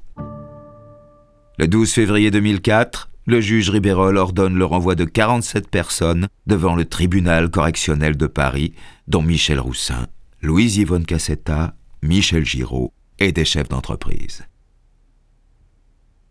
Le 1.60 1.68
12 1.68 1.92
février 1.92 2.32
2004, 2.32 3.10
le 3.26 3.42
juge 3.42 3.70
Ribérol 3.70 4.18
ordonne 4.18 4.58
le 4.58 4.66
renvoi 4.66 4.96
de 4.96 5.04
47 5.04 5.70
personnes 5.70 6.28
devant 6.46 6.76
le 6.76 6.86
tribunal 6.86 7.50
correctionnel 7.50 8.16
de 8.16 8.28
Paris, 8.28 8.74
dont 9.08 9.22
Michel 9.22 9.60
Roussin, 9.60 10.08
Louise 10.42 10.78
Yvonne 10.78 11.06
Cassetta, 11.06 11.76
Michel 12.02 12.46
Giraud 12.46 12.94
et 13.20 13.32
des 13.32 13.44
chefs 13.44 13.70
d'entreprise. 13.70 14.44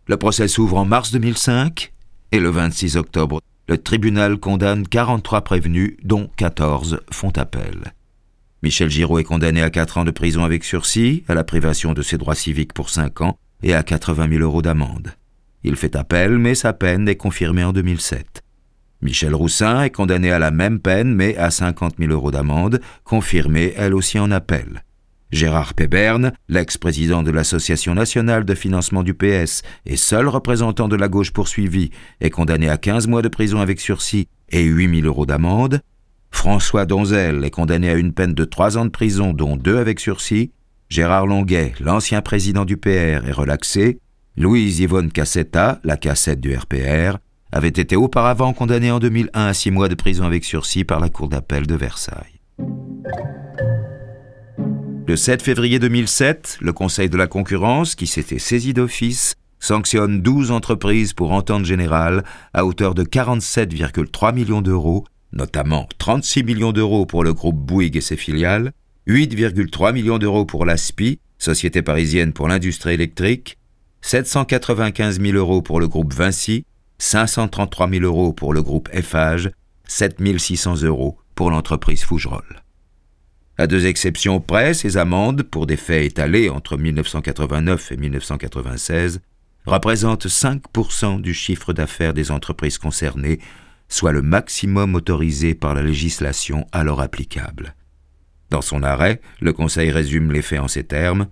Le 0.06 0.16
procès 0.16 0.48
s'ouvre 0.48 0.76
en 0.78 0.84
mars 0.84 1.10
2005 1.10 1.92
et 2.32 2.38
le 2.38 2.48
26 2.48 2.96
octobre, 2.96 3.40
le 3.68 3.78
tribunal 3.78 4.38
condamne 4.38 4.86
43 4.86 5.42
prévenus, 5.42 5.96
dont 6.04 6.30
14 6.36 7.00
font 7.10 7.32
appel. 7.36 7.92
Michel 8.62 8.90
Giraud 8.90 9.18
est 9.18 9.24
condamné 9.24 9.62
à 9.62 9.70
4 9.70 9.98
ans 9.98 10.04
de 10.04 10.10
prison 10.10 10.44
avec 10.44 10.64
sursis, 10.64 11.24
à 11.28 11.34
la 11.34 11.44
privation 11.44 11.92
de 11.92 12.02
ses 12.02 12.18
droits 12.18 12.34
civiques 12.34 12.72
pour 12.72 12.90
5 12.90 13.20
ans 13.20 13.38
et 13.62 13.74
à 13.74 13.82
80 13.82 14.28
000 14.30 14.42
euros 14.42 14.62
d'amende. 14.62 15.12
Il 15.62 15.76
fait 15.76 15.96
appel, 15.96 16.38
mais 16.38 16.54
sa 16.54 16.72
peine 16.72 17.08
est 17.08 17.16
confirmée 17.16 17.64
en 17.64 17.72
2007. 17.72 18.42
Michel 19.02 19.34
Roussin 19.34 19.82
est 19.82 19.90
condamné 19.90 20.30
à 20.30 20.38
la 20.38 20.50
même 20.50 20.80
peine, 20.80 21.14
mais 21.14 21.36
à 21.36 21.50
50 21.50 21.96
000 21.98 22.12
euros 22.12 22.30
d'amende, 22.30 22.80
confirmée 23.04 23.74
elle 23.76 23.94
aussi 23.94 24.18
en 24.18 24.30
appel. 24.30 24.82
Gérard 25.32 25.74
Péberne, 25.74 26.32
l'ex-président 26.48 27.22
de 27.22 27.30
l'Association 27.30 27.94
nationale 27.94 28.44
de 28.44 28.54
financement 28.54 29.02
du 29.02 29.12
PS 29.12 29.62
et 29.84 29.96
seul 29.96 30.28
représentant 30.28 30.88
de 30.88 30.96
la 30.96 31.08
gauche 31.08 31.32
poursuivi, 31.32 31.90
est 32.20 32.30
condamné 32.30 32.68
à 32.68 32.78
15 32.78 33.08
mois 33.08 33.22
de 33.22 33.28
prison 33.28 33.60
avec 33.60 33.80
sursis 33.80 34.28
et 34.50 34.62
8 34.62 35.00
000 35.00 35.06
euros 35.06 35.26
d'amende. 35.26 35.80
François 36.30 36.86
Donzel 36.86 37.44
est 37.44 37.50
condamné 37.50 37.90
à 37.90 37.94
une 37.94 38.12
peine 38.12 38.34
de 38.34 38.44
trois 38.44 38.78
ans 38.78 38.84
de 38.84 38.90
prison, 38.90 39.32
dont 39.32 39.56
deux 39.56 39.78
avec 39.78 40.00
sursis. 40.00 40.52
Gérard 40.88 41.26
Longuet, 41.26 41.74
l'ancien 41.80 42.22
président 42.22 42.64
du 42.64 42.76
PR, 42.76 43.26
est 43.26 43.32
relaxé. 43.32 43.98
Louise 44.36 44.80
Yvonne 44.80 45.10
Cassetta, 45.10 45.80
la 45.82 45.96
cassette 45.96 46.40
du 46.40 46.54
RPR, 46.54 47.18
avait 47.52 47.68
été 47.68 47.96
auparavant 47.96 48.52
condamnée 48.52 48.90
en 48.90 48.98
2001 48.98 49.46
à 49.46 49.54
six 49.54 49.70
mois 49.70 49.88
de 49.88 49.94
prison 49.94 50.24
avec 50.24 50.44
sursis 50.44 50.84
par 50.84 51.00
la 51.00 51.08
Cour 51.08 51.28
d'appel 51.28 51.66
de 51.66 51.74
Versailles. 51.74 52.40
Le 55.08 55.16
7 55.16 55.40
février 55.40 55.78
2007, 55.78 56.58
le 56.60 56.72
Conseil 56.72 57.08
de 57.08 57.16
la 57.16 57.28
concurrence, 57.28 57.94
qui 57.94 58.06
s'était 58.06 58.40
saisi 58.40 58.74
d'office, 58.74 59.36
sanctionne 59.60 60.20
12 60.20 60.50
entreprises 60.50 61.12
pour 61.12 61.32
entente 61.32 61.64
générale 61.64 62.24
à 62.52 62.66
hauteur 62.66 62.94
de 62.94 63.04
47,3 63.04 64.34
millions 64.34 64.62
d'euros 64.62 65.04
notamment 65.32 65.88
36 65.98 66.44
millions 66.44 66.72
d'euros 66.72 67.06
pour 67.06 67.24
le 67.24 67.34
groupe 67.34 67.56
Bouygues 67.56 67.96
et 67.96 68.00
ses 68.00 68.16
filiales, 68.16 68.72
8,3 69.06 69.92
millions 69.92 70.18
d'euros 70.18 70.44
pour 70.44 70.64
l'ASPI, 70.64 71.20
Société 71.38 71.82
parisienne 71.82 72.32
pour 72.32 72.48
l'industrie 72.48 72.94
électrique, 72.94 73.58
795 74.00 75.20
000 75.20 75.36
euros 75.36 75.62
pour 75.62 75.80
le 75.80 75.88
groupe 75.88 76.14
Vinci, 76.14 76.64
533 76.98 77.90
000 77.90 78.04
euros 78.04 78.32
pour 78.32 78.52
le 78.52 78.62
groupe 78.62 78.88
Eiffage, 78.92 79.50
7 79.86 80.16
600 80.38 80.82
euros 80.82 81.18
pour 81.34 81.50
l'entreprise 81.50 82.02
Fougerolles. 82.02 82.62
À 83.58 83.66
deux 83.66 83.86
exceptions 83.86 84.40
près, 84.40 84.74
ces 84.74 84.96
amendes, 84.96 85.42
pour 85.42 85.66
des 85.66 85.76
faits 85.76 86.04
étalés 86.04 86.50
entre 86.50 86.76
1989 86.76 87.92
et 87.92 87.96
1996, 87.96 89.20
représentent 89.64 90.26
5% 90.26 91.20
du 91.20 91.34
chiffre 91.34 91.72
d'affaires 91.72 92.14
des 92.14 92.30
entreprises 92.30 92.78
concernées, 92.78 93.40
soit 93.88 94.12
le 94.12 94.22
maximum 94.22 94.94
autorisé 94.94 95.54
par 95.54 95.74
la 95.74 95.82
législation 95.82 96.66
alors 96.72 97.00
applicable. 97.00 97.74
Dans 98.50 98.62
son 98.62 98.82
arrêt, 98.82 99.20
le 99.40 99.52
Conseil 99.52 99.90
résume 99.90 100.32
les 100.32 100.42
faits 100.42 100.60
en 100.60 100.68
ces 100.68 100.84
termes. 100.84 101.26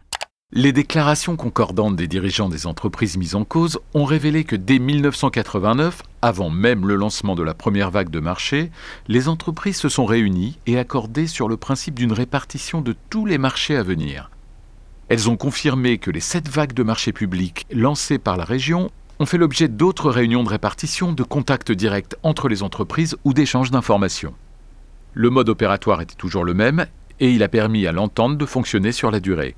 Les 0.53 0.73
déclarations 0.73 1.37
concordantes 1.37 1.97
des 1.97 2.07
dirigeants 2.07 2.49
des 2.49 2.67
entreprises 2.67 3.17
mises 3.17 3.35
en 3.35 3.45
cause 3.45 3.81
ont 3.93 4.05
révélé 4.05 4.45
que 4.45 4.55
dès 4.55 4.79
1989, 4.79 6.03
avant 6.23 6.51
même 6.51 6.87
le 6.87 6.95
lancement 6.95 7.35
de 7.35 7.43
la 7.43 7.55
première 7.55 7.91
vague 7.91 8.11
de 8.11 8.21
marché, 8.21 8.71
les 9.09 9.29
entreprises 9.29 9.79
se 9.79 9.89
sont 9.89 10.05
réunies 10.05 10.59
et 10.67 10.79
accordées 10.79 11.27
sur 11.27 11.49
le 11.49 11.57
principe 11.57 11.95
d'une 11.95 12.13
répartition 12.13 12.83
de 12.83 12.95
tous 13.11 13.27
les 13.27 13.39
marchés 13.39 13.77
à 13.77 13.83
venir. 13.83 14.31
Elles 15.09 15.29
ont 15.29 15.37
confirmé 15.37 15.99
que 15.99 16.11
les 16.11 16.21
sept 16.21 16.49
vagues 16.49 16.73
de 16.73 16.83
marchés 16.83 17.13
publics 17.13 17.67
lancées 17.71 18.19
par 18.19 18.37
la 18.37 18.45
région 18.45 18.91
ont 19.19 19.27
fait 19.27 19.39
l'objet 19.39 19.69
d'autres 19.69 20.11
réunions 20.11 20.43
de 20.43 20.49
répartition, 20.49 21.13
de 21.13 21.23
contacts 21.23 21.73
directs 21.73 22.15
entre 22.23 22.49
les 22.49 22.63
entreprises 22.63 23.17
ou 23.25 23.33
d'échanges 23.33 23.71
d'informations. 23.71 24.35
Le 25.13 25.31
mode 25.31 25.49
opératoire 25.49 26.01
était 26.01 26.17
toujours 26.17 26.45
le 26.45 26.55
même 26.55 26.87
et 27.21 27.31
il 27.31 27.43
a 27.43 27.49
permis 27.49 27.87
à 27.87 27.93
l'entente 27.93 28.37
de 28.39 28.47
fonctionner 28.47 28.93
sur 28.93 29.11
la 29.11 29.21
durée. 29.21 29.55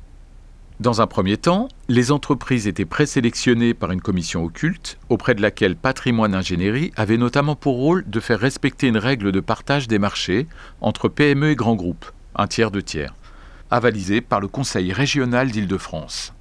Dans 0.79 1.01
un 1.01 1.07
premier 1.07 1.38
temps, 1.38 1.69
les 1.88 2.12
entreprises 2.12 2.66
étaient 2.66 2.85
présélectionnées 2.85 3.72
par 3.72 3.93
une 3.93 4.03
commission 4.03 4.45
occulte, 4.45 4.99
auprès 5.09 5.35
de 5.35 5.41
laquelle 5.41 5.74
Patrimoine 5.74 6.35
Ingénierie 6.35 6.93
avait 6.97 7.16
notamment 7.16 7.57
pour 7.57 7.76
rôle 7.76 8.05
de 8.07 8.20
faire 8.20 8.39
respecter 8.39 8.89
une 8.89 8.99
règle 8.99 9.33
de 9.33 9.41
partage 9.41 9.89
des 9.89 9.99
marchés 9.99 10.47
entre 10.83 11.09
PME 11.09 11.53
et 11.53 11.57
grands 11.57 11.76
groupes, 11.76 12.05
un 12.35 12.47
tiers 12.47 12.70
de 12.70 12.83
tiers, 12.83 13.14
avalisée 13.70 14.20
par 14.20 14.41
le 14.41 14.49
Conseil 14.49 14.93
régional 14.93 15.51
d'Île-de-France. 15.51 16.35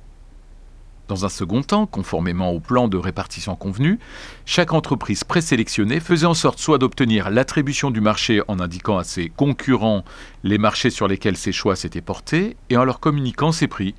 Dans 1.08 1.24
un 1.24 1.30
second 1.30 1.62
temps, 1.62 1.86
conformément 1.86 2.50
au 2.52 2.60
plan 2.60 2.88
de 2.88 2.98
répartition 2.98 3.56
convenu, 3.56 4.00
chaque 4.46 4.74
entreprise 4.74 5.24
présélectionnée 5.24 6.00
faisait 6.00 6.26
en 6.26 6.34
sorte 6.34 6.58
soit 6.58 6.80
d'obtenir 6.80 7.30
l'attribution 7.30 7.92
du 7.92 8.02
marché 8.02 8.42
en 8.48 8.60
indiquant 8.60 8.98
à 8.98 9.04
ses 9.04 9.30
concurrents 9.30 10.04
les 10.44 10.58
marchés 10.58 10.90
sur 10.90 11.08
lesquels 11.08 11.38
ses 11.38 11.52
choix 11.52 11.76
s'étaient 11.76 12.02
portés 12.02 12.58
et 12.72 12.78
en 12.78 12.86
leur 12.86 13.00
communiquant 13.00 13.52
ses 13.52 13.68
prix, 13.68 13.94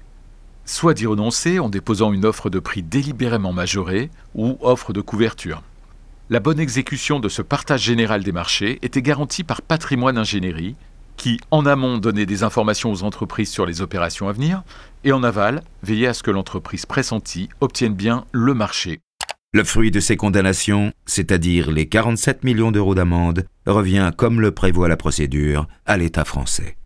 soit 0.65 0.95
d'y 0.95 1.07
renoncer 1.07 1.61
en 1.61 1.69
déposant 1.69 2.13
une 2.13 2.25
offre 2.25 2.51
de 2.51 2.59
prix 2.59 2.83
délibérément 2.83 3.53
majorée 3.53 4.11
ou 4.35 4.59
offre 4.61 4.93
de 4.93 5.01
couverture. 5.01 5.63
La 6.29 6.41
bonne 6.41 6.59
exécution 6.59 7.21
de 7.21 7.29
ce 7.29 7.41
partage 7.41 7.83
général 7.83 8.25
des 8.25 8.33
marchés 8.33 8.81
était 8.83 9.01
garantie 9.01 9.45
par 9.45 9.63
Patrimoine 9.63 10.19
Ingénierie, 10.19 10.75
qui, 11.17 11.41
en 11.51 11.67
amont, 11.67 11.99
donnait 11.99 12.27
des 12.27 12.43
informations 12.43 12.93
aux 12.93 13.03
entreprises 13.03 13.51
sur 13.51 13.67
les 13.67 13.81
opérations 13.81 14.29
à 14.29 14.33
venir, 14.33 14.63
et 15.05 15.13
en 15.13 15.23
aval, 15.23 15.63
veillait 15.83 16.09
à 16.09 16.15
ce 16.15 16.23
que 16.23 16.31
l'entreprise 16.31 16.87
pressentie 16.87 17.49
obtienne 17.61 17.95
bien 17.95 18.25
le 18.33 18.55
marché. 18.55 19.01
Le 19.53 19.65
fruit 19.65 19.91
de 19.91 20.01
ces 20.01 20.17
condamnations, 20.17 20.93
c'est-à-dire 21.07 21.71
les 21.71 21.87
47 21.87 22.45
millions 22.45 22.73
d'euros 22.73 22.95
d'amende, 22.95 23.47
revient, 23.67 24.11
comme 24.17 24.41
le 24.41 24.51
prévoit 24.51 24.89
la 24.89 24.97
procédure, 24.97 25.67
à 25.87 25.97
l'État 25.97 26.25
français. 26.25 26.77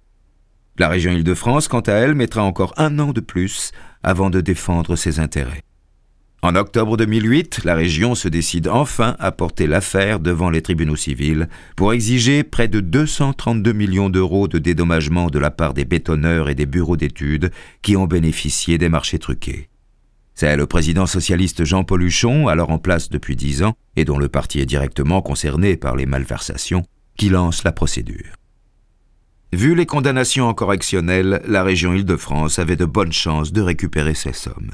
La 0.79 0.89
région 0.89 1.13
Île-de-France, 1.13 1.69
quant 1.69 1.81
à 1.81 1.93
elle, 1.93 2.15
mettra 2.15 2.43
encore 2.43 2.75
un 2.77 2.99
an 2.99 3.13
de 3.13 3.21
plus 3.21 3.73
avant 4.03 4.31
de 4.31 4.41
défendre 4.41 4.97
ses 4.97 5.19
intérêts. 5.19 5.65
En 6.43 6.55
octobre 6.55 6.97
2008, 6.97 7.65
la 7.65 7.75
région 7.75 8.15
se 8.15 8.27
décide 8.27 8.67
enfin 8.67 9.15
à 9.19 9.31
porter 9.31 9.67
l'affaire 9.67 10.21
devant 10.21 10.49
les 10.49 10.63
tribunaux 10.63 10.97
civils 10.97 11.51
pour 11.77 11.93
exiger 11.93 12.45
près 12.45 12.67
de 12.67 12.81
232 12.81 13.73
millions 13.75 14.09
d'euros 14.09 14.49
de 14.49 14.59
dédommagement 14.59 15.29
de 15.29 15.39
la 15.39 15.51
part 15.51 15.75
des 15.75 15.85
bétonneurs 15.85 16.49
et 16.49 16.55
des 16.55 16.65
bureaux 16.65 16.97
d'études 16.97 17.51
qui 17.83 17.95
ont 17.95 18.07
bénéficié 18.07 18.79
des 18.79 18.89
marchés 18.89 19.19
truqués. 19.19 19.69
C'est 20.35 20.57
le 20.57 20.67
président 20.67 21.05
socialiste 21.05 21.67
Jean-Paul 21.67 22.05
Huchon, 22.05 22.49
alors 22.49 22.71
en 22.71 22.79
place 22.79 23.11
depuis 23.11 23.37
dix 23.37 23.63
ans, 23.63 23.75
et 23.97 24.07
dont 24.07 24.19
le 24.19 24.29
parti 24.29 24.61
est 24.61 24.67
directement 24.67 25.21
concerné 25.21 25.77
par 25.77 25.95
les 25.95 26.07
malversations, 26.07 26.85
qui 27.19 27.29
lance 27.29 27.65
la 27.65 27.73
procédure. 27.73 28.33
Vu 29.53 29.75
les 29.75 29.85
condamnations 29.85 30.49
en 30.49 30.55
correctionnel, 30.55 31.43
la 31.47 31.63
région 31.63 31.93
Île-de-France 31.93 32.59
avait 32.59 32.77
de 32.77 32.87
bonnes 32.87 33.13
chances 33.13 33.53
de 33.53 33.61
récupérer 33.61 34.15
ses 34.15 34.33
sommes. 34.33 34.71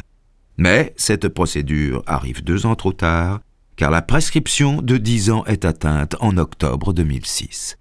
Mais 0.59 0.95
cette 0.97 1.29
procédure 1.29 2.03
arrive 2.07 2.43
deux 2.43 2.67
ans 2.67 2.75
trop 2.75 2.93
tard, 2.93 3.41
car 3.77 3.91
la 3.91 4.03
prescription 4.03 4.81
de 4.81 4.97
dix 4.97 5.31
ans 5.31 5.45
est 5.45 5.65
atteinte 5.65 6.17
en 6.21 6.37
octobre 6.39 6.93
2006. 6.93 7.77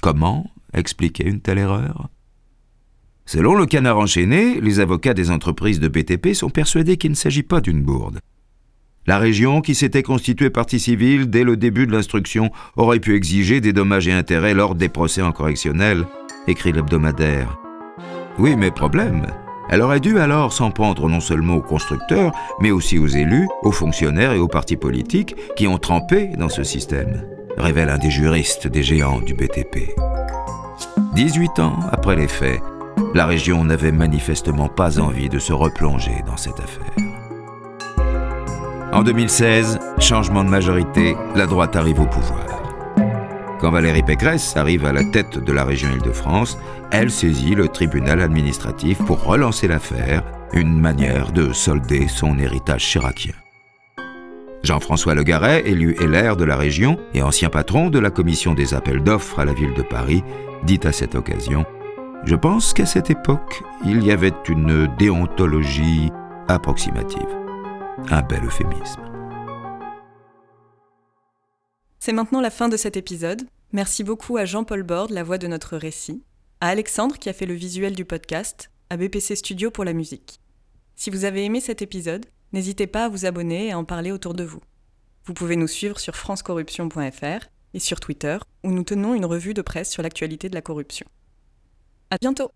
Comment 0.00 0.50
expliquer 0.72 1.26
une 1.26 1.40
telle 1.40 1.58
erreur? 1.58 2.08
Selon 3.26 3.54
le 3.54 3.66
canard 3.66 3.98
enchaîné, 3.98 4.60
les 4.60 4.80
avocats 4.80 5.12
des 5.12 5.30
entreprises 5.30 5.80
de 5.80 5.88
BTP 5.88 6.34
sont 6.34 6.50
persuadés 6.50 6.96
qu'il 6.96 7.10
ne 7.10 7.16
s'agit 7.16 7.42
pas 7.42 7.60
d'une 7.60 7.82
bourde. 7.82 8.20
La 9.06 9.18
région, 9.18 9.60
qui 9.60 9.74
s'était 9.74 10.02
constituée 10.02 10.50
partie 10.50 10.78
civile 10.78 11.28
dès 11.28 11.42
le 11.42 11.56
début 11.56 11.86
de 11.86 11.92
l'instruction, 11.92 12.50
aurait 12.76 13.00
pu 13.00 13.16
exiger 13.16 13.60
des 13.60 13.72
dommages 13.72 14.06
et 14.06 14.12
intérêts 14.12 14.54
lors 14.54 14.74
des 14.74 14.88
procès 14.88 15.22
en 15.22 15.32
correctionnel, 15.32 16.06
écrit 16.46 16.72
l'hebdomadaire. 16.72 17.58
Oui, 18.38 18.54
mais 18.54 18.70
problème, 18.70 19.26
elle 19.70 19.82
aurait 19.82 20.00
dû 20.00 20.18
alors 20.18 20.52
s'en 20.52 20.70
prendre 20.70 21.08
non 21.08 21.20
seulement 21.20 21.56
aux 21.56 21.62
constructeurs, 21.62 22.32
mais 22.60 22.70
aussi 22.70 22.98
aux 22.98 23.06
élus, 23.06 23.48
aux 23.62 23.72
fonctionnaires 23.72 24.32
et 24.32 24.38
aux 24.38 24.48
partis 24.48 24.76
politiques 24.76 25.36
qui 25.56 25.66
ont 25.66 25.78
trempé 25.78 26.28
dans 26.38 26.48
ce 26.48 26.62
système, 26.62 27.24
révèle 27.56 27.90
un 27.90 27.98
des 27.98 28.10
juristes 28.10 28.66
des 28.66 28.82
géants 28.82 29.20
du 29.20 29.34
BTP. 29.34 29.90
18 31.14 31.58
ans 31.58 31.78
après 31.90 32.16
les 32.16 32.28
faits, 32.28 32.60
la 33.14 33.26
région 33.26 33.64
n'avait 33.64 33.92
manifestement 33.92 34.68
pas 34.68 35.00
envie 35.00 35.28
de 35.28 35.38
se 35.38 35.52
replonger 35.52 36.22
dans 36.26 36.36
cette 36.36 36.60
affaire. 36.60 36.92
En 38.92 39.02
2016, 39.02 39.78
changement 39.98 40.44
de 40.44 40.48
majorité, 40.48 41.14
la 41.34 41.46
droite 41.46 41.76
arrive 41.76 42.00
au 42.00 42.06
pouvoir. 42.06 42.47
Quand 43.60 43.72
Valérie 43.72 44.04
Pécresse 44.04 44.56
arrive 44.56 44.84
à 44.84 44.92
la 44.92 45.02
tête 45.02 45.38
de 45.38 45.52
la 45.52 45.64
région 45.64 45.88
Île-de-France, 45.90 46.58
elle 46.92 47.10
saisit 47.10 47.56
le 47.56 47.66
tribunal 47.66 48.20
administratif 48.20 48.98
pour 48.98 49.24
relancer 49.24 49.66
l'affaire, 49.66 50.22
une 50.52 50.78
manière 50.78 51.32
de 51.32 51.52
solder 51.52 52.06
son 52.06 52.38
héritage 52.38 52.84
chiracien. 52.84 53.34
Jean-François 54.62 55.14
Legaret, 55.14 55.62
élu 55.66 55.96
LR 56.00 56.36
de 56.36 56.44
la 56.44 56.56
région 56.56 56.98
et 57.14 57.22
ancien 57.22 57.48
patron 57.48 57.90
de 57.90 57.98
la 57.98 58.10
commission 58.10 58.54
des 58.54 58.74
appels 58.74 59.02
d'offres 59.02 59.40
à 59.40 59.44
la 59.44 59.54
ville 59.54 59.74
de 59.74 59.82
Paris, 59.82 60.22
dit 60.62 60.80
à 60.84 60.92
cette 60.92 61.16
occasion 61.16 61.64
Je 62.24 62.36
pense 62.36 62.72
qu'à 62.72 62.86
cette 62.86 63.10
époque, 63.10 63.62
il 63.84 64.04
y 64.04 64.12
avait 64.12 64.32
une 64.48 64.88
déontologie 64.98 66.12
approximative. 66.46 67.28
Un 68.10 68.22
bel 68.22 68.44
euphémisme. 68.44 69.07
C'est 71.98 72.12
maintenant 72.12 72.40
la 72.40 72.50
fin 72.50 72.68
de 72.68 72.76
cet 72.76 72.96
épisode. 72.96 73.42
Merci 73.72 74.04
beaucoup 74.04 74.36
à 74.36 74.44
Jean-Paul 74.44 74.82
Borde, 74.82 75.10
la 75.10 75.24
voix 75.24 75.38
de 75.38 75.48
notre 75.48 75.76
récit, 75.76 76.22
à 76.60 76.68
Alexandre 76.68 77.18
qui 77.18 77.28
a 77.28 77.32
fait 77.32 77.46
le 77.46 77.54
visuel 77.54 77.94
du 77.94 78.04
podcast, 78.04 78.70
à 78.88 78.96
BPC 78.96 79.36
Studio 79.36 79.70
pour 79.70 79.84
la 79.84 79.92
musique. 79.92 80.40
Si 80.94 81.10
vous 81.10 81.24
avez 81.24 81.44
aimé 81.44 81.60
cet 81.60 81.82
épisode, 81.82 82.26
n'hésitez 82.52 82.86
pas 82.86 83.06
à 83.06 83.08
vous 83.08 83.26
abonner 83.26 83.66
et 83.66 83.72
à 83.72 83.78
en 83.78 83.84
parler 83.84 84.12
autour 84.12 84.34
de 84.34 84.44
vous. 84.44 84.60
Vous 85.24 85.34
pouvez 85.34 85.56
nous 85.56 85.68
suivre 85.68 85.98
sur 85.98 86.16
francecorruption.fr 86.16 87.46
et 87.74 87.80
sur 87.80 88.00
Twitter, 88.00 88.38
où 88.64 88.70
nous 88.70 88.84
tenons 88.84 89.14
une 89.14 89.26
revue 89.26 89.52
de 89.52 89.62
presse 89.62 89.90
sur 89.90 90.02
l'actualité 90.02 90.48
de 90.48 90.54
la 90.54 90.62
corruption. 90.62 91.06
À 92.10 92.16
bientôt! 92.18 92.50